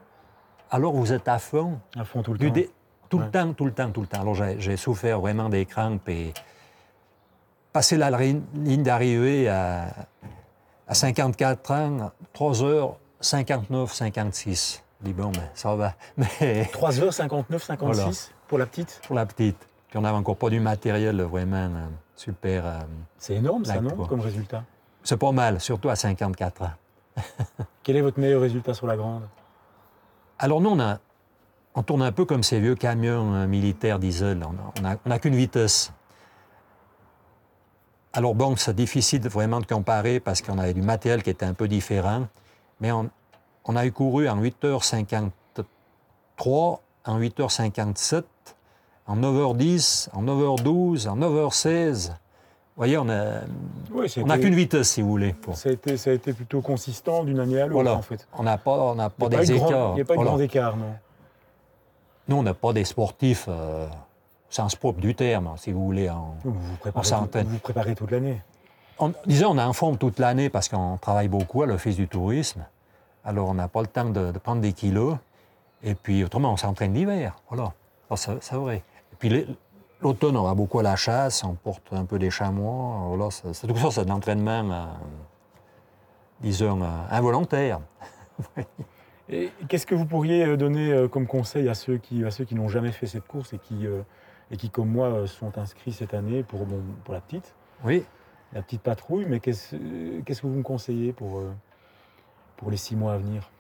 alors 0.69 0.93
vous 0.93 1.11
êtes 1.11 1.27
à 1.27 1.39
fond. 1.39 1.79
À 1.97 2.05
fond 2.05 2.23
tout 2.23 2.33
le 2.33 2.39
temps. 2.39 2.61
Tout 3.09 3.19
le 3.19 3.29
temps, 3.29 3.53
tout 3.53 3.65
le 3.65 3.74
temps, 3.74 3.91
tout 3.91 4.01
le 4.01 4.07
temps. 4.07 4.22
Alors 4.22 4.35
j'ai 4.35 4.77
souffert 4.77 5.20
vraiment 5.20 5.50
des 5.50 5.65
crampes 5.65 6.07
et 6.07 6.33
passer 7.74 7.98
la 7.98 8.09
ligne 8.11 8.83
d'arrivée 8.83 9.50
à, 9.50 9.87
à 10.87 10.94
54 10.94 11.72
ans, 11.72 12.11
3 12.33 12.63
heures 12.63 12.98
59, 13.20 13.94
56. 13.94 14.83
Je 15.01 15.05
dis 15.05 15.13
bon, 15.13 15.31
mais 15.33 15.50
ça 15.53 15.75
va. 15.75 15.94
Mais... 16.17 16.70
3 16.72 17.01
heures 17.01 17.13
59, 17.13 17.63
56 17.63 18.31
pour 18.48 18.57
la 18.57 18.65
petite? 18.65 19.01
Pour 19.05 19.15
la 19.15 19.25
petite. 19.25 19.57
Puis 19.89 19.98
on 19.98 20.01
n'avait 20.01 20.17
encore 20.17 20.37
pas 20.37 20.50
du 20.50 20.59
matériel 20.59 21.22
vraiment 21.22 21.57
euh, 21.57 21.85
super. 22.15 22.65
Euh, 22.65 22.79
C'est 23.17 23.35
énorme 23.35 23.65
ça, 23.65 23.81
non, 23.81 24.05
comme 24.05 24.22
résultat? 24.22 24.63
C'est 25.03 25.17
pas 25.17 25.31
mal, 25.31 25.59
surtout 25.59 25.89
à 25.89 25.96
54 25.96 26.61
ans. 26.61 26.72
Quel 27.84 27.98
est 27.98 28.01
votre 28.01 28.20
meilleur 28.20 28.42
résultat 28.42 28.74
sur 28.74 28.88
la 28.88 28.98
grande? 28.98 29.24
Alors, 30.40 30.62
nous, 30.62 30.77
on, 31.75 31.84
tourne 31.84 32.01
un 32.01 32.12
peu 32.12 32.25
comme 32.25 32.44
ces 32.44 32.60
vieux 32.60 32.75
camions 32.75 33.34
euh, 33.34 33.48
militaires 33.48 34.00
diesel. 34.00 34.44
On 34.44 34.81
n'a 34.81 34.98
a, 35.05 35.20
qu'une 35.20 35.36
vitesse. 35.36 35.94
Alors, 38.14 38.36
bon, 38.36 38.55
c'est 38.55 38.75
difficile 38.75 39.22
vraiment 39.29 39.60
de 39.60 39.66
comparer 39.66 40.20
parce 40.20 40.42
qu'on 40.42 40.57
avait 40.57 40.74
du 40.74 40.81
matériel 40.81 41.24
qui 41.24 41.29
était 41.29 41.46
un 41.46 41.53
peu 41.53 41.68
différent. 41.68 42.27
Mais 42.79 42.92
on, 42.92 43.10
a 43.75 43.86
eu 43.86 43.92
couru 43.92 44.27
en 44.27 44.42
8h53, 44.42 45.31
en 47.05 47.20
8h57, 47.20 48.24
en 49.07 49.18
9h10, 49.18 50.10
en 50.14 50.24
9h12, 50.24 51.07
en 51.07 51.18
9h16 51.18 52.12
voyez, 52.77 52.98
on 52.98 53.05
n'a 53.05 54.38
qu'une 54.38 54.55
vitesse, 54.55 54.90
si 54.90 55.01
vous 55.01 55.10
voulez. 55.10 55.36
Ça, 55.53 55.70
a 55.70 55.72
été, 55.72 55.98
ça 55.98 56.10
a 56.10 56.14
été 56.14 56.34
plutôt 56.34 56.62
consistant 56.62 57.24
d'une 57.24 57.40
année 57.40 57.62
à 57.62 57.68
l'autre, 57.68 57.92
en 57.92 58.01
fait. 58.01 58.27
On 58.38 58.44
n'a 58.44 58.57
pas, 58.57 58.77
on 58.77 59.10
pas 59.10 59.29
des 59.29 59.51
écarts. 59.51 59.92
Il 59.92 59.96
n'y 59.96 60.01
a 60.01 60.05
pas 60.05 60.16
de 60.16 60.24
grands 60.24 60.40
écarts, 60.40 60.77
non. 60.77 60.94
Nous, 62.27 62.36
on 62.38 62.44
n'a 62.44 62.53
pas 62.53 62.72
des 62.72 62.86
sportifs 62.86 63.46
euh, 63.50 63.88
sens 64.50 64.75
propre 64.75 65.00
du 65.00 65.16
terme, 65.16 65.51
si 65.57 65.72
vous 65.72 65.84
voulez. 65.84 66.10
En, 66.10 66.36
vous, 66.44 66.53
vous, 66.53 66.75
préparez 66.77 67.10
tout, 67.10 67.50
vous 67.50 67.60
préparez 67.60 67.96
toute 67.96 68.12
l'année. 68.12 68.42
disons, 69.25 69.51
on 69.51 69.57
est 69.57 69.64
en 69.64 69.74
forme 69.74 69.98
toute 69.98 70.20
l'année 70.20 70.50
parce 70.50 70.70
qu'on 70.70 70.98
travaille 70.98 71.27
beaucoup 71.27 71.64
à 71.64 71.66
l'Office 71.66 71.96
du 71.96 72.07
tourisme. 72.07 72.66
Alors, 73.25 73.50
on 73.50 73.53
n'a 73.53 73.68
pas 73.68 73.81
le 73.81 73.88
temps 73.88 74.10
de, 74.10 74.31
prendre 74.40 74.62
des 74.62 74.74
kilos. 74.74 75.18
Et 75.84 75.96
puis, 75.96 76.24
autrement, 76.24 76.53
on 76.53 76.57
s'entraîne 76.57 76.94
l'hiver. 76.94 77.36
Voilà. 77.50 77.74
c'est 78.16 78.55
vrai. 78.55 78.84
Et 79.14 79.16
puis, 79.18 79.57
L'automne, 80.01 80.35
on 80.35 80.44
va 80.44 80.55
beaucoup 80.55 80.79
à 80.79 80.83
la 80.83 80.96
chasse, 80.96 81.44
on 81.44 81.53
porte 81.53 81.94
un 81.94 82.05
peu 82.05 82.18
des 82.18 82.31
chamois. 82.31 83.03
Voilà, 83.07 83.29
c'est, 83.29 83.68
tout 83.68 83.77
ça, 83.77 83.92
c'est 83.92 84.05
de 84.05 84.09
l'entraînement, 84.09 84.72
euh, 84.72 84.85
disons, 86.40 86.81
euh, 86.81 86.87
involontaire. 87.11 87.81
et 89.29 89.51
qu'est-ce 89.68 89.85
que 89.85 89.94
vous 89.94 90.07
pourriez 90.07 90.44
euh, 90.44 90.57
donner 90.57 91.07
comme 91.11 91.27
conseil 91.27 91.70
à 91.70 91.75
ceux 91.75 91.98
qui, 91.98 92.25
à 92.25 92.31
ceux 92.31 92.46
qui 92.46 92.55
n'ont 92.55 92.68
jamais 92.68 92.92
fait 92.92 93.05
cette 93.05 93.27
course 93.27 93.53
et 93.53 93.59
qui, 93.59 93.85
et 94.50 94.57
qui, 94.57 94.72
comme 94.72 94.90
moi, 94.90 95.27
sont 95.27 95.55
inscrits 95.59 95.94
cette 95.94 96.16
année 96.16 96.42
pour, 96.42 96.66
pour 97.03 97.14
la 97.14 97.22
petite? 97.22 97.53
Oui. 97.83 98.03
La 98.53 98.64
petite 98.64 98.81
patrouille, 98.81 99.25
mais 99.27 99.40
qu'est-ce, 99.40 99.75
qu'est-ce 100.25 100.42
que 100.42 100.48
vous 100.48 100.57
me 100.57 100.64
conseillez 100.64 101.14
pour, 101.14 101.44
pour 102.57 102.72
les 102.72 102.77
six 102.77 102.96
mois 102.96 103.14
à 103.14 103.18
venir? 103.18 103.51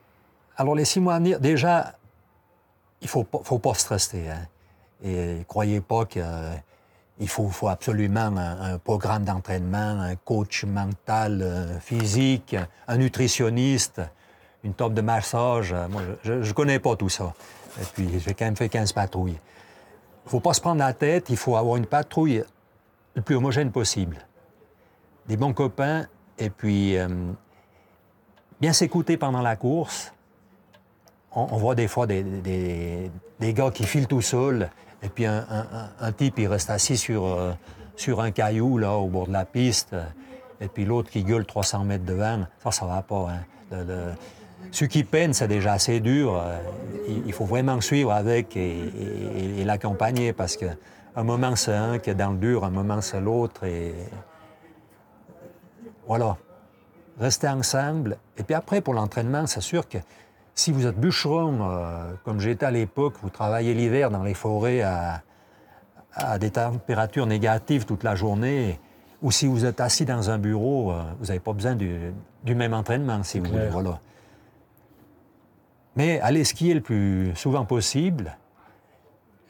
Alors, 0.57 0.73
les 0.73 0.85
six 0.85 0.99
mois 0.99 1.13
à 1.13 1.19
venir, 1.19 1.39
déjà, 1.39 1.93
il 2.99 3.05
ne 3.05 3.09
faut, 3.09 3.27
faut 3.43 3.59
pas 3.59 3.75
stresser. 3.75 4.27
Hein. 4.27 4.47
Et 5.03 5.43
croyez 5.47 5.81
pas 5.81 6.05
qu'il 6.05 7.27
faut, 7.27 7.49
faut, 7.49 7.67
absolument 7.67 8.35
un, 8.37 8.77
programme 8.77 9.23
d'entraînement, 9.23 10.01
un 10.01 10.15
coach 10.15 10.63
mental, 10.63 11.41
euh, 11.41 11.79
physique, 11.79 12.55
un 12.87 12.97
nutritionniste, 12.97 14.01
une 14.63 14.73
table 14.73 14.93
de 14.93 15.01
massage. 15.01 15.73
Moi, 15.89 16.01
je 16.23 16.33
ne 16.33 16.53
connais 16.53 16.79
pas 16.79 16.95
tout 16.95 17.09
ça. 17.09 17.33
Et 17.81 17.85
puis, 17.93 18.19
j'ai 18.19 18.33
quand 18.33 18.45
même 18.45 18.55
fait 18.55 18.69
15 18.69 18.93
patrouilles. 18.93 19.39
Il 20.23 20.27
ne 20.27 20.29
faut 20.29 20.39
pas 20.39 20.53
se 20.53 20.61
prendre 20.61 20.79
la 20.79 20.93
tête, 20.93 21.29
il 21.29 21.37
faut 21.37 21.55
avoir 21.55 21.77
une 21.77 21.87
patrouille 21.87 22.43
le 23.15 23.21
plus 23.21 23.35
homogène 23.35 23.71
possible. 23.71 24.17
Des 25.27 25.37
bons 25.37 25.53
copains, 25.53 26.05
et 26.37 26.49
puis 26.49 26.97
euh, 26.97 27.07
bien 28.59 28.73
s'écouter 28.73 29.17
pendant 29.17 29.41
la 29.41 29.55
course. 29.55 30.13
On, 31.33 31.45
voit 31.57 31.75
des 31.75 31.87
fois 31.87 32.07
des, 32.07 32.23
des, 32.23 33.53
gars 33.53 33.71
qui 33.71 33.85
filent 33.85 34.07
tout 34.07 34.21
seuls 34.21 34.69
et 35.03 35.09
puis 35.09 35.25
un, 35.25 36.11
type, 36.15 36.37
il 36.37 36.47
reste 36.47 36.69
assis 36.69 36.97
sur, 36.97 37.25
euh, 37.25 37.53
sur 37.95 38.21
un 38.21 38.31
caillou, 38.31 38.77
là, 38.77 38.93
au 38.93 39.07
bord 39.07 39.27
de 39.27 39.33
la 39.33 39.45
piste. 39.45 39.95
Et 40.59 40.67
puis 40.67 40.85
l'autre 40.85 41.09
qui 41.09 41.23
gueule 41.23 41.45
300 41.45 41.85
mètres 41.85 42.05
devant. 42.05 42.45
Ça, 42.63 42.71
ça 42.71 42.85
va 42.85 43.01
pas. 43.01 43.29
Hein. 43.71 44.15
Ceux 44.69 44.85
qui 44.85 45.03
peinent, 45.03 45.33
c'est 45.33 45.47
déjà 45.47 45.73
assez 45.73 45.99
dur. 45.99 46.35
Euh, 46.35 46.57
il, 47.25 47.33
faut 47.33 47.45
vraiment 47.45 47.81
suivre 47.81 48.11
avec 48.11 48.55
et, 48.55 49.63
l'accompagner 49.65 50.33
parce 50.33 50.55
qu'un 50.55 51.23
moment, 51.23 51.55
c'est 51.55 51.73
un 51.73 51.97
qui 51.97 52.11
est 52.11 52.15
dans 52.15 52.31
le 52.31 52.37
dur, 52.37 52.63
un 52.63 52.69
moment, 52.69 53.01
c'est 53.01 53.19
l'autre. 53.19 53.65
Et 53.65 53.93
voilà. 56.05 56.37
Rester 57.19 57.49
ensemble. 57.49 58.17
Et 58.37 58.43
puis 58.43 58.55
après, 58.55 58.81
pour 58.81 58.93
l'entraînement, 58.93 59.47
c'est 59.47 59.61
sûr 59.61 59.89
que 59.89 59.97
si 60.53 60.71
vous 60.71 60.85
êtes 60.85 60.99
bûcheron, 60.99 61.59
euh, 61.61 62.13
comme 62.23 62.39
j'étais 62.39 62.65
à 62.65 62.71
l'époque, 62.71 63.15
vous 63.21 63.29
travaillez 63.29 63.73
l'hiver 63.73 64.11
dans 64.11 64.23
les 64.23 64.33
forêts 64.33 64.81
à, 64.81 65.23
des 66.39 66.51
températures 66.51 67.25
négatives 67.25 67.85
toute 67.85 68.03
la 68.03 68.15
journée, 68.15 68.79
ou 69.21 69.31
si 69.31 69.47
vous 69.47 69.65
êtes 69.65 69.79
assis 69.79 70.03
dans 70.03 70.29
un 70.29 70.37
bureau, 70.37 70.91
euh, 70.91 71.01
vous 71.19 71.27
n'avez 71.27 71.39
pas 71.39 71.53
besoin 71.53 71.75
du, 71.75 72.13
même 72.45 72.73
entraînement, 72.73 73.23
si 73.23 73.39
vous 73.39 73.45
voulez. 73.45 73.69
Voilà. 73.69 73.99
Mais 75.95 76.19
allez 76.19 76.43
skier 76.43 76.73
le 76.73 76.81
plus 76.81 77.33
souvent 77.35 77.65
possible. 77.65 78.37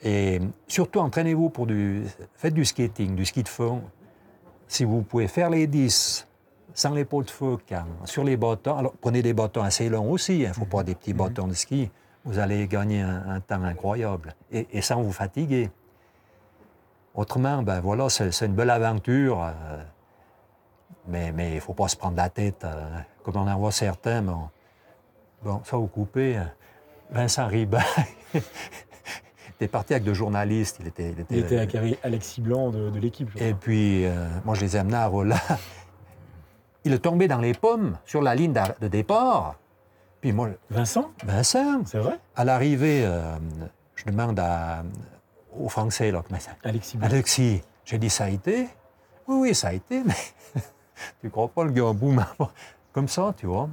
Et 0.03 0.39
surtout, 0.67 0.99
entraînez-vous 0.99 1.49
pour 1.49 1.67
du. 1.67 2.03
Faites 2.35 2.53
du 2.53 2.65
skating, 2.65 3.15
du 3.15 3.25
ski 3.25 3.43
de 3.43 3.47
fond. 3.47 3.83
Si 4.67 4.83
vous 4.83 5.03
pouvez 5.03 5.27
faire 5.27 5.49
les 5.49 5.67
10 5.67 6.27
sans 6.73 6.93
les 6.93 7.05
pots 7.05 7.23
de 7.23 7.29
feu, 7.29 7.57
sur 8.05 8.23
les 8.23 8.37
bâtons, 8.37 8.77
alors 8.77 8.93
prenez 8.99 9.21
des 9.21 9.33
bâtons 9.33 9.63
assez 9.63 9.89
longs 9.89 10.09
aussi, 10.11 10.39
il 10.39 10.45
hein, 10.45 10.49
ne 10.49 10.53
faut 10.53 10.65
pas 10.65 10.83
des 10.83 10.95
petits 10.95 11.13
bâtons 11.13 11.47
de 11.47 11.53
ski, 11.53 11.89
vous 12.23 12.39
allez 12.39 12.67
gagner 12.67 13.01
un, 13.01 13.39
temps 13.39 13.63
incroyable 13.63 14.35
et, 14.51 14.81
sans 14.81 15.01
vous 15.01 15.11
fatiguer. 15.11 15.69
Autrement, 17.15 17.61
ben 17.63 17.81
voilà, 17.81 18.09
c'est 18.09 18.45
une 18.45 18.53
belle 18.53 18.69
aventure, 18.69 19.43
euh, 19.43 19.83
mais 21.07 21.33
il 21.37 21.55
ne 21.55 21.59
faut 21.59 21.73
pas 21.73 21.87
se 21.87 21.97
prendre 21.97 22.15
la 22.15 22.29
tête, 22.29 22.63
euh, 22.63 22.99
comme 23.23 23.35
on 23.35 23.47
en 23.47 23.57
voit 23.57 23.71
certains. 23.71 24.21
Bon, 24.21 24.49
bon 25.43 25.61
ça 25.65 25.77
vous 25.77 25.87
coupez. 25.87 26.37
Hein. 26.37 26.51
Vincent 27.09 27.47
Ribet, 27.47 27.79
était 29.61 29.67
parti 29.67 29.93
avec 29.93 30.05
deux 30.05 30.13
journalistes. 30.13 30.77
Il 30.79 30.87
était, 30.87 31.13
il 31.29 31.39
était, 31.39 31.57
avec 31.57 31.75
Alexis 32.03 32.39
Blanc 32.39 32.69
de, 32.69 32.97
l'équipe. 32.97 33.29
Et 33.35 33.53
puis, 33.53 34.05
euh, 34.05 34.27
moi, 34.45 34.55
je 34.55 34.61
les 34.61 34.77
ai 34.77 34.79
amenés 34.79 34.95
à 34.95 35.07
Rolla. 35.07 35.35
Il 36.83 36.93
est 36.93 36.99
tombé 36.99 37.27
dans 37.27 37.39
les 37.39 37.53
pommes 37.53 37.97
sur 38.05 38.21
la 38.21 38.35
ligne 38.35 38.53
de 38.53 38.87
départ. 38.87 39.55
Puis 40.19 40.31
moi, 40.31 40.49
Vincent 40.69 41.11
Vincent. 41.23 41.81
C'est 41.85 41.97
vrai 41.97 42.19
À 42.35 42.45
l'arrivée, 42.45 43.03
euh, 43.05 43.35
je 43.95 44.05
demande 44.05 44.39
à, 44.39 44.83
au 45.57 45.69
Français, 45.69 46.11
là, 46.11 46.23
Alexis. 46.63 46.97
Alexis, 47.01 47.61
j'ai 47.85 47.97
dit, 47.97 48.09
ça 48.09 48.25
a 48.25 48.29
été 48.29 48.67
Oui, 49.27 49.37
oui, 49.49 49.55
ça 49.55 49.69
a 49.69 49.73
été, 49.73 50.03
mais 50.03 50.15
tu 51.21 51.29
crois 51.29 51.47
pas 51.47 51.63
le 51.63 51.71
gars 51.71 51.93
boum 51.93 52.23
Comme 52.93 53.07
ça, 53.07 53.33
tu 53.37 53.47
vois. 53.47 53.69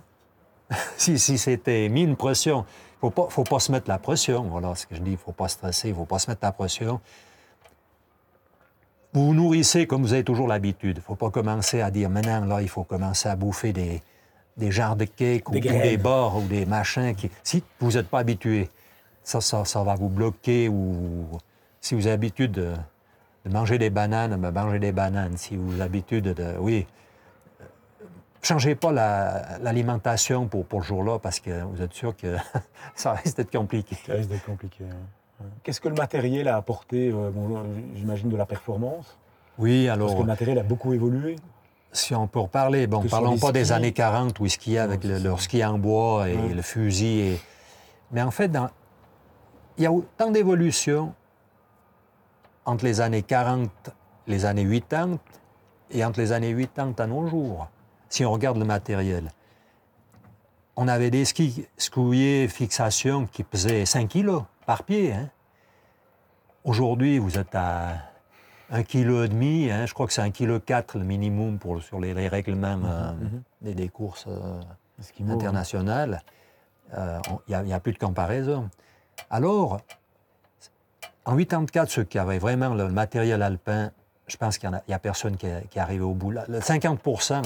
si 0.97 1.18
si 1.18 1.38
c'était 1.38 1.88
mis 1.88 2.03
une 2.03 2.16
pression, 2.16 2.64
il 3.03 3.07
ne 3.07 3.31
faut 3.31 3.44
pas 3.44 3.61
se 3.61 3.73
mettre 3.73 3.88
la 3.88 3.99
pression. 3.99 4.42
Voilà 4.42 4.75
ce 4.75 4.87
que 4.87 4.94
je 4.94 5.01
dis, 5.01 5.11
il 5.11 5.14
ne 5.14 5.18
faut 5.18 5.33
pas 5.33 5.49
stresser, 5.49 5.88
il 5.88 5.92
ne 5.92 5.97
faut 5.97 6.05
pas 6.05 6.18
se 6.18 6.31
mettre 6.31 6.40
la 6.42 6.53
pression. 6.53 7.01
Vous 9.14 9.27
vous 9.27 9.35
nourrissez 9.35 9.87
comme 9.87 10.03
vous 10.03 10.12
avez 10.12 10.25
toujours 10.25 10.49
l'habitude. 10.49 10.97
Il 10.97 11.01
ne 11.01 11.05
faut 11.05 11.14
pas 11.14 11.31
commencer 11.31 11.81
à 11.81 11.90
dire 11.90 12.11
maintenant, 12.11 12.44
là, 12.44 12.61
il 12.61 12.68
faut 12.68 12.85
commencer 12.85 13.29
à 13.29 13.37
bouffer 13.37 13.73
des, 13.73 14.03
des 14.59 14.71
genres 14.71 14.97
de 14.97 15.05
cakes 15.05 15.49
ou, 15.49 15.59
des 15.59 15.97
bords 15.97 16.37
ou 16.37 16.47
des 16.47 16.66
machins. 16.66 17.14
Qui... 17.14 17.31
Si 17.42 17.62
vous 17.81 17.92
n'êtes 17.92 18.09
pas 18.09 18.18
habitué, 18.18 18.68
ça, 19.23 19.40
ça, 19.40 19.64
ça, 19.64 19.83
va 19.83 19.94
vous 19.94 20.09
bloquer. 20.09 20.68
Ou 20.68 21.27
si 21.81 21.94
vous 21.94 22.03
avez 22.03 22.16
l'habitude 22.16 22.53
de, 22.53 22.75
manger 23.49 23.79
des 23.79 23.90
bananes, 23.90 24.37
ben 24.37 24.51
mangez 24.51 24.79
des 24.79 24.92
bananes. 24.92 25.37
Si 25.38 25.57
vous 25.57 25.71
avez 25.71 25.79
l'habitude 25.79 26.25
de. 26.25 26.57
Oui. 26.59 26.87
Changez 28.42 28.75
pas 28.75 28.92
l'alimentation 28.92 30.47
pour, 30.47 30.64
pour 30.64 30.81
le 30.81 30.85
jour-là 30.85 31.18
parce 31.18 31.40
que 31.40 31.62
vous 31.64 31.83
êtes 31.83 31.92
sûr 31.92 32.16
que 32.16 32.37
ça 32.94 33.12
risque 33.12 33.37
d'être 33.38 33.51
compliqué. 33.51 33.97
Ça 34.07 34.12
risque 34.12 34.29
d'être 34.29 34.44
compliqué. 34.44 34.85
Qu'est-ce 35.62 35.81
que 35.81 35.88
le 35.88 35.94
matériel 35.94 36.48
a 36.48 36.57
apporté 36.57 37.11
euh, 37.12 37.31
J'imagine 37.94 38.29
de 38.29 38.37
la 38.37 38.46
performance. 38.46 39.18
Oui, 39.59 39.88
alors. 39.88 40.09
Parce 40.09 40.18
que 40.18 40.22
le 40.22 40.27
matériel 40.27 40.59
a 40.59 40.62
beaucoup 40.62 40.92
évolué. 40.92 41.37
Si 41.92 42.14
on 42.14 42.27
peut 42.27 42.40
reparler, 42.40 42.87
bon, 42.87 43.03
parlons 43.05 43.38
pas 43.38 43.53
des 43.53 43.72
années 43.72 43.92
40 43.92 44.38
où 44.40 44.46
ils 44.46 44.51
skiaient 44.51 44.79
avec 44.79 45.05
le, 45.05 45.18
leur 45.18 45.40
ski 45.40 45.64
en 45.64 45.79
bois 45.79 46.29
et 46.29 46.37
le 46.37 46.62
fusil. 46.62 47.20
Et... 47.20 47.40
Mais 48.12 48.20
en 48.20 48.31
fait, 48.31 48.48
dans... 48.48 48.68
il 49.79 49.85
y 49.85 49.87
a 49.87 49.92
autant 49.92 50.31
d'évolution 50.31 51.14
entre 52.66 52.85
les 52.85 53.01
années 53.01 53.22
40, 53.22 53.70
les 54.27 54.44
années 54.44 54.66
80 54.66 55.18
et 55.90 56.05
entre 56.05 56.20
les 56.20 56.33
années 56.33 56.55
80 56.55 56.94
à 56.98 57.07
nos 57.07 57.27
jours, 57.27 57.68
si 58.11 58.24
on 58.24 58.33
regarde 58.33 58.59
le 58.59 58.66
matériel. 58.66 59.33
On 60.77 60.87
avait 60.88 61.11
des 61.11 61.24
skis 61.24 61.66
scouillés, 61.79 62.46
fixation 62.48 63.27
qui 63.27 63.42
pesaient 63.42 63.87
5 63.87 64.09
kilos 64.09 64.42
par 64.68 64.83
pied. 64.83 65.14
Hein. 65.14 65.31
Aujourd'hui, 66.62 67.18
vous 67.18 67.38
êtes 67.38 67.54
à 67.54 67.94
un 68.68 68.83
kilo 68.83 69.24
et 69.24 69.28
demi. 69.28 69.70
Hein. 69.70 69.87
je 69.87 69.94
crois 69.94 70.07
que 70.07 70.12
c'est 70.12 70.20
un 70.20 70.31
kilo 70.31 70.61
quatre 70.61 70.98
le 70.98 71.04
minimum 71.04 71.59
pour, 71.59 71.81
sur 71.83 71.98
les, 71.98 72.28
règlements 72.28 72.76
mhm, 72.76 72.85
euh, 72.87 73.12
mhm. 73.62 73.74
des, 73.74 73.88
courses 73.88 74.26
euh, 74.28 74.61
internationales. 75.31 76.20
Euh, 76.92 77.18
il 77.48 77.59
n'y 77.62 77.72
a, 77.72 77.81
plus 77.81 77.94
de 77.94 77.98
comparaison. 77.98 78.68
Alors, 79.31 79.81
en 81.24 81.35
84, 81.35 81.88
ceux 81.88 82.04
qui 82.04 82.18
avaient 82.18 82.38
vraiment 82.38 82.74
le 82.74 82.90
matériel 82.90 83.40
alpin, 83.40 83.90
je 84.26 84.37
pense 84.37 84.59
qu'il 84.59 84.70
n'y 84.87 84.92
a, 84.92 84.98
personne 84.98 85.38
qui, 85.38 85.46
est 85.46 85.78
arrivé 85.78 86.04
au 86.04 86.12
bout. 86.12 86.33
Le 86.33 86.59
50% 86.59 87.42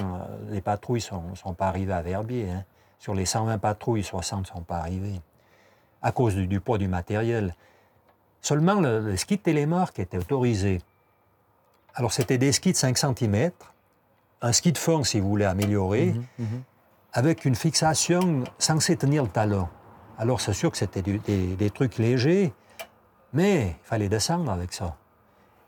des 0.51 0.61
patrouilles 0.61 1.07
ne 1.31 1.37
sont, 1.37 1.55
pas 1.55 1.69
arrivées 1.69 1.93
à 1.93 2.03
Verbier. 2.03 2.51
Hein. 2.51 2.65
Sur 2.99 3.15
les 3.15 3.27
120 3.27 3.59
patrouilles, 3.59 4.03
60 4.03 4.41
ne 4.41 4.47
sont 4.47 4.63
pas 4.63 4.79
arrivées 4.79 5.21
à 6.03 6.13
cause 6.13 6.35
du, 6.35 6.61
poids 6.61 6.79
du 6.79 6.89
matériel. 6.89 7.55
Seulement, 8.41 8.81
le, 8.81 9.17
ski 9.17 9.37
de 9.37 9.43
télémarque 9.43 9.99
était 9.99 10.19
autorisé. 10.19 10.81
Alors, 11.95 12.13
c'était 12.13 12.39
des 12.39 12.53
skis 12.53 12.73
de 12.73 12.77
5 12.77 12.99
cm, 12.99 13.53
un 14.41 14.53
ski 14.53 14.73
de 14.73 14.79
fond, 14.79 15.05
si 15.05 15.21
vous 15.21 15.29
voulez 15.29 15.45
améliorer, 15.45 16.07
mhm, 16.07 16.25
mhm. 16.39 16.63
avec 17.13 17.45
une 17.45 17.55
fixation 17.55 18.45
censée 18.59 18.97
tenir 18.97 19.23
le 19.23 19.29
talon. 19.29 19.69
Alors, 20.19 20.41
c'est 20.41 20.53
sûr 20.53 20.71
que 20.71 20.77
c'était 20.77 21.03
des, 21.03 21.71
trucs 21.71 21.99
légers, 21.99 22.53
mais 23.33 23.77
il 23.83 23.87
fallait 23.87 24.09
descendre 24.09 24.51
avec 24.51 24.73
ça. 24.73 24.97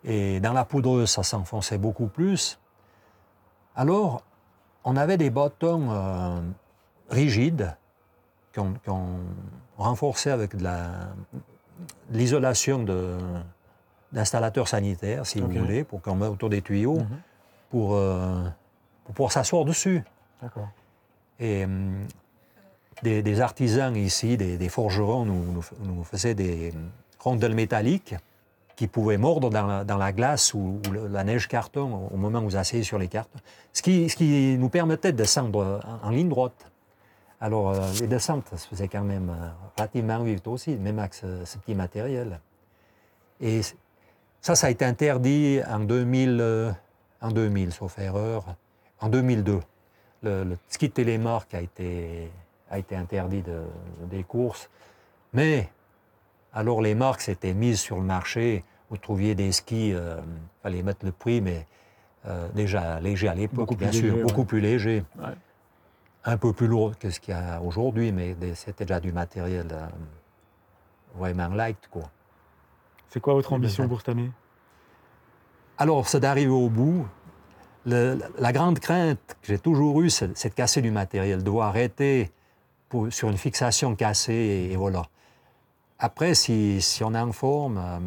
Et 0.04 0.40
dans 0.40 0.52
la 0.52 0.64
poudreuse, 0.64 1.10
ça 1.10 1.22
s'enfonçait 1.22 1.78
beaucoup 1.78 2.08
plus. 2.08 2.58
Alors, 3.76 4.22
on 4.84 4.96
avait 4.96 5.16
des 5.16 5.30
bâtons 5.30 5.88
euh, 5.90 6.40
rigides 7.08 7.74
qu'on 8.54 9.18
renforçait 9.76 10.30
avec 10.30 10.56
de 10.56 10.66
l'isolation 12.10 12.84
d'installateurs 14.12 14.68
sanitaires, 14.68 15.26
si 15.26 15.40
vous 15.40 15.48
voulez, 15.48 15.84
pour 15.84 16.00
qu'on 16.00 16.14
mette 16.14 16.30
autour 16.30 16.50
des 16.50 16.62
tuyaux, 16.62 17.00
mhm. 17.00 17.20
pour, 17.70 17.94
euh, 17.94 18.44
pour 19.04 19.14
pouvoir 19.14 19.32
s'asseoir 19.32 19.64
dessus. 19.64 20.02
D'accord. 20.40 20.68
Et 21.40 21.64
hum, 21.64 22.06
des, 23.02 23.40
artisans 23.40 23.94
ici, 23.96 24.36
des, 24.36 24.68
forgerons, 24.68 25.24
nous, 25.24 25.62
nous, 25.82 26.04
faisaient 26.04 26.34
des 26.34 26.72
rondelles 27.18 27.54
métalliques 27.54 28.14
qui 28.76 28.86
pouvaient 28.88 29.18
mordre 29.18 29.50
dans 29.50 29.98
la, 29.98 30.12
glace 30.12 30.54
ou, 30.54 30.80
la 31.10 31.24
neige 31.24 31.48
carton 31.48 32.08
au 32.12 32.16
moment 32.16 32.40
où 32.40 32.44
vous 32.44 32.56
asseyez 32.56 32.82
sur 32.82 32.98
les 32.98 33.08
cartes, 33.08 33.30
ce 33.72 33.82
qui, 33.82 34.08
ce 34.08 34.16
qui 34.16 34.56
nous 34.58 34.68
permettait 34.68 35.12
de 35.12 35.16
descendre 35.16 35.80
en 36.02 36.10
ligne 36.10 36.28
droite. 36.28 36.70
Alors, 37.40 37.70
euh, 37.70 37.80
les 38.00 38.06
descentes, 38.06 38.56
se 38.56 38.66
faisait 38.68 38.88
quand 38.88 39.02
même 39.02 39.30
euh, 39.30 39.48
relativement 39.76 40.22
vite 40.22 40.46
aussi, 40.46 40.76
même 40.76 40.98
avec 40.98 41.14
ce, 41.14 41.26
petit 41.58 41.74
matériel. 41.74 42.40
Et 43.40 43.60
ça, 44.40 44.54
ça 44.54 44.68
a 44.68 44.70
été 44.70 44.84
interdit 44.84 45.60
en 45.68 45.80
2000, 45.80 46.38
euh, 46.40 46.72
en 47.20 47.30
2000 47.30 47.72
sauf 47.72 47.98
erreur, 47.98 48.44
en 49.00 49.08
2002. 49.08 49.60
Le, 50.22 50.56
ski 50.68 50.88
de 50.88 50.94
télémarque 50.94 51.54
a 51.54 51.60
été, 51.60 52.30
a 52.70 52.78
été 52.78 52.96
interdit 52.96 53.42
de, 53.42 53.62
des 54.10 54.22
courses. 54.22 54.70
Mais, 55.34 55.68
alors 56.54 56.80
les 56.80 56.94
marques 56.94 57.20
s'étaient 57.20 57.52
mises 57.52 57.80
sur 57.80 57.96
le 57.96 58.04
marché. 58.04 58.64
Vous 58.88 58.96
trouviez 58.96 59.34
des 59.34 59.52
skis, 59.52 59.88
il 59.88 59.98
fallait 60.62 60.82
mettre 60.82 61.04
le 61.04 61.12
prix, 61.12 61.40
mais 61.40 61.66
déjà 62.54 63.00
léger 63.00 63.28
à 63.28 63.34
l'époque, 63.34 63.76
bien 63.76 63.92
sûr, 63.92 64.22
beaucoup 64.22 64.44
plus 64.44 64.60
léger 64.60 65.04
un 66.24 66.36
peu 66.36 66.52
plus 66.52 66.66
lourd 66.66 66.98
que 66.98 67.10
ce 67.10 67.20
qu'il 67.20 67.34
y 67.34 67.36
a 67.36 67.60
aujourd'hui, 67.60 68.12
mais 68.12 68.36
c'était 68.54 68.84
déjà 68.84 69.00
du 69.00 69.12
matériel 69.12 69.68
euh, 69.70 69.86
vraiment 71.14 71.48
light. 71.48 71.78
Quoi. 71.90 72.10
C'est 73.10 73.20
quoi 73.20 73.34
votre 73.34 73.52
ambition 73.52 73.86
pour 73.88 73.98
cette 73.98 74.10
année? 74.10 74.30
Alors, 75.76 76.08
c'est 76.08 76.20
d'arriver 76.20 76.50
au 76.50 76.68
bout. 76.68 77.06
la 77.84 78.52
grande 78.52 78.78
crainte 78.78 79.36
que 79.42 79.48
j'ai 79.48 79.58
toujours 79.58 80.00
eue, 80.00 80.10
c'est, 80.10 80.28
de 80.28 80.54
casser 80.54 80.80
du 80.80 80.90
matériel, 80.90 81.40
de 81.40 81.44
devoir 81.44 81.68
arrêter 81.68 82.30
pour, 82.88 83.12
sur 83.12 83.28
une 83.28 83.36
fixation 83.36 83.94
cassée, 83.94 84.70
et, 84.70 84.76
voilà. 84.76 85.02
Après, 85.98 86.34
si, 86.34 86.80
si, 86.80 87.04
on 87.04 87.14
est 87.14 87.18
en 87.18 87.32
forme, 87.32 87.78
euh, 87.78 87.98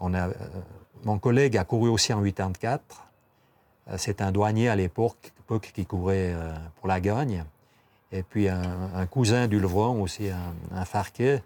on 0.00 0.14
a, 0.14 0.28
euh, 0.28 0.32
mon 1.04 1.18
collègue 1.18 1.56
a 1.56 1.64
couru 1.64 1.88
aussi 1.88 2.12
en 2.12 2.22
84. 2.22 3.06
C'est 3.96 4.22
un 4.22 4.30
douanier 4.30 4.68
à 4.68 4.76
l'époque 4.76 5.32
qui 5.58 5.86
courait 5.86 6.32
euh, 6.34 6.52
pour 6.76 6.88
la 6.88 7.00
gagne. 7.00 7.44
Et 8.10 8.22
puis 8.22 8.48
un, 8.48 9.06
cousin 9.06 9.48
du 9.48 9.58
Levron 9.58 10.02
aussi, 10.02 10.28
un, 10.30 10.84
Farquet. 10.84 11.42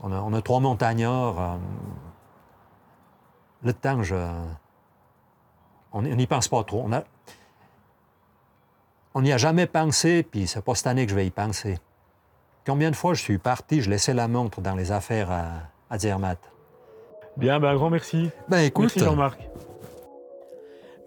On 0.00 0.32
a, 0.32 0.42
trois 0.42 0.60
montagnards. 0.60 1.40
Euh, 1.40 1.56
le 3.64 3.72
temps, 3.72 4.00
on 5.92 6.02
n'y 6.02 6.26
pense 6.26 6.48
pas 6.48 6.64
trop. 6.64 6.88
On 9.14 9.22
n'y 9.22 9.32
a, 9.32 9.36
jamais 9.36 9.66
pensé, 9.66 10.22
puis 10.22 10.46
c'est 10.46 10.62
pas 10.62 10.74
cette 10.74 10.86
année 10.86 11.04
que 11.04 11.10
je 11.10 11.16
vais 11.16 11.26
y 11.26 11.30
penser. 11.30 11.78
Combien 12.64 12.90
de 12.90 12.96
fois 12.96 13.14
je 13.14 13.22
suis 13.22 13.38
parti, 13.38 13.82
je 13.82 13.90
laissais 13.90 14.14
la 14.14 14.28
montre 14.28 14.60
dans 14.60 14.74
les 14.74 14.92
affaires 14.92 15.30
à, 15.30 15.46
à 15.90 15.98
Zermatt? 15.98 16.38
Bien, 17.36 17.60
ben, 17.60 17.68
un 17.68 17.76
grand 17.76 17.90
merci. 17.90 18.30
Ben, 18.48 18.58
écoute, 18.58 18.92
merci 18.94 19.00
Jean-Marc. 19.00 19.38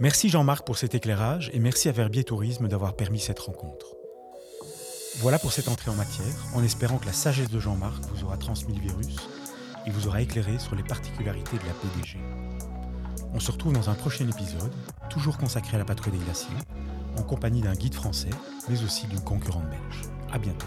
Merci 0.01 0.29
Jean-Marc 0.29 0.65
pour 0.65 0.79
cet 0.79 0.95
éclairage 0.95 1.51
et 1.53 1.59
merci 1.59 1.87
à 1.87 1.91
Verbier 1.91 2.23
Tourisme 2.23 2.67
d'avoir 2.67 2.95
permis 2.95 3.19
cette 3.19 3.37
rencontre. 3.37 3.85
Voilà 5.19 5.37
pour 5.37 5.53
cette 5.53 5.67
entrée 5.67 5.91
en 5.91 5.93
matière, 5.93 6.47
en 6.55 6.63
espérant 6.63 6.97
que 6.97 7.05
la 7.05 7.13
sagesse 7.13 7.51
de 7.51 7.59
Jean-Marc 7.59 8.03
vous 8.05 8.23
aura 8.23 8.35
transmis 8.37 8.73
le 8.73 8.81
virus. 8.81 9.15
Il 9.85 9.91
vous 9.91 10.07
aura 10.07 10.23
éclairé 10.23 10.57
sur 10.57 10.73
les 10.73 10.81
particularités 10.81 11.55
de 11.55 11.67
la 11.67 11.73
PDG. 11.73 12.17
On 13.35 13.39
se 13.39 13.51
retrouve 13.51 13.73
dans 13.73 13.91
un 13.91 13.93
prochain 13.93 14.27
épisode, 14.27 14.73
toujours 15.11 15.37
consacré 15.37 15.75
à 15.75 15.77
la 15.77 15.85
patrouille 15.85 16.17
des 16.17 16.25
glaciers, 16.25 16.49
en 17.15 17.21
compagnie 17.21 17.61
d'un 17.61 17.75
guide 17.75 17.93
français, 17.93 18.31
mais 18.69 18.83
aussi 18.83 19.05
d'une 19.05 19.21
concurrente 19.21 19.69
belge. 19.69 20.01
À 20.33 20.39
bientôt. 20.39 20.65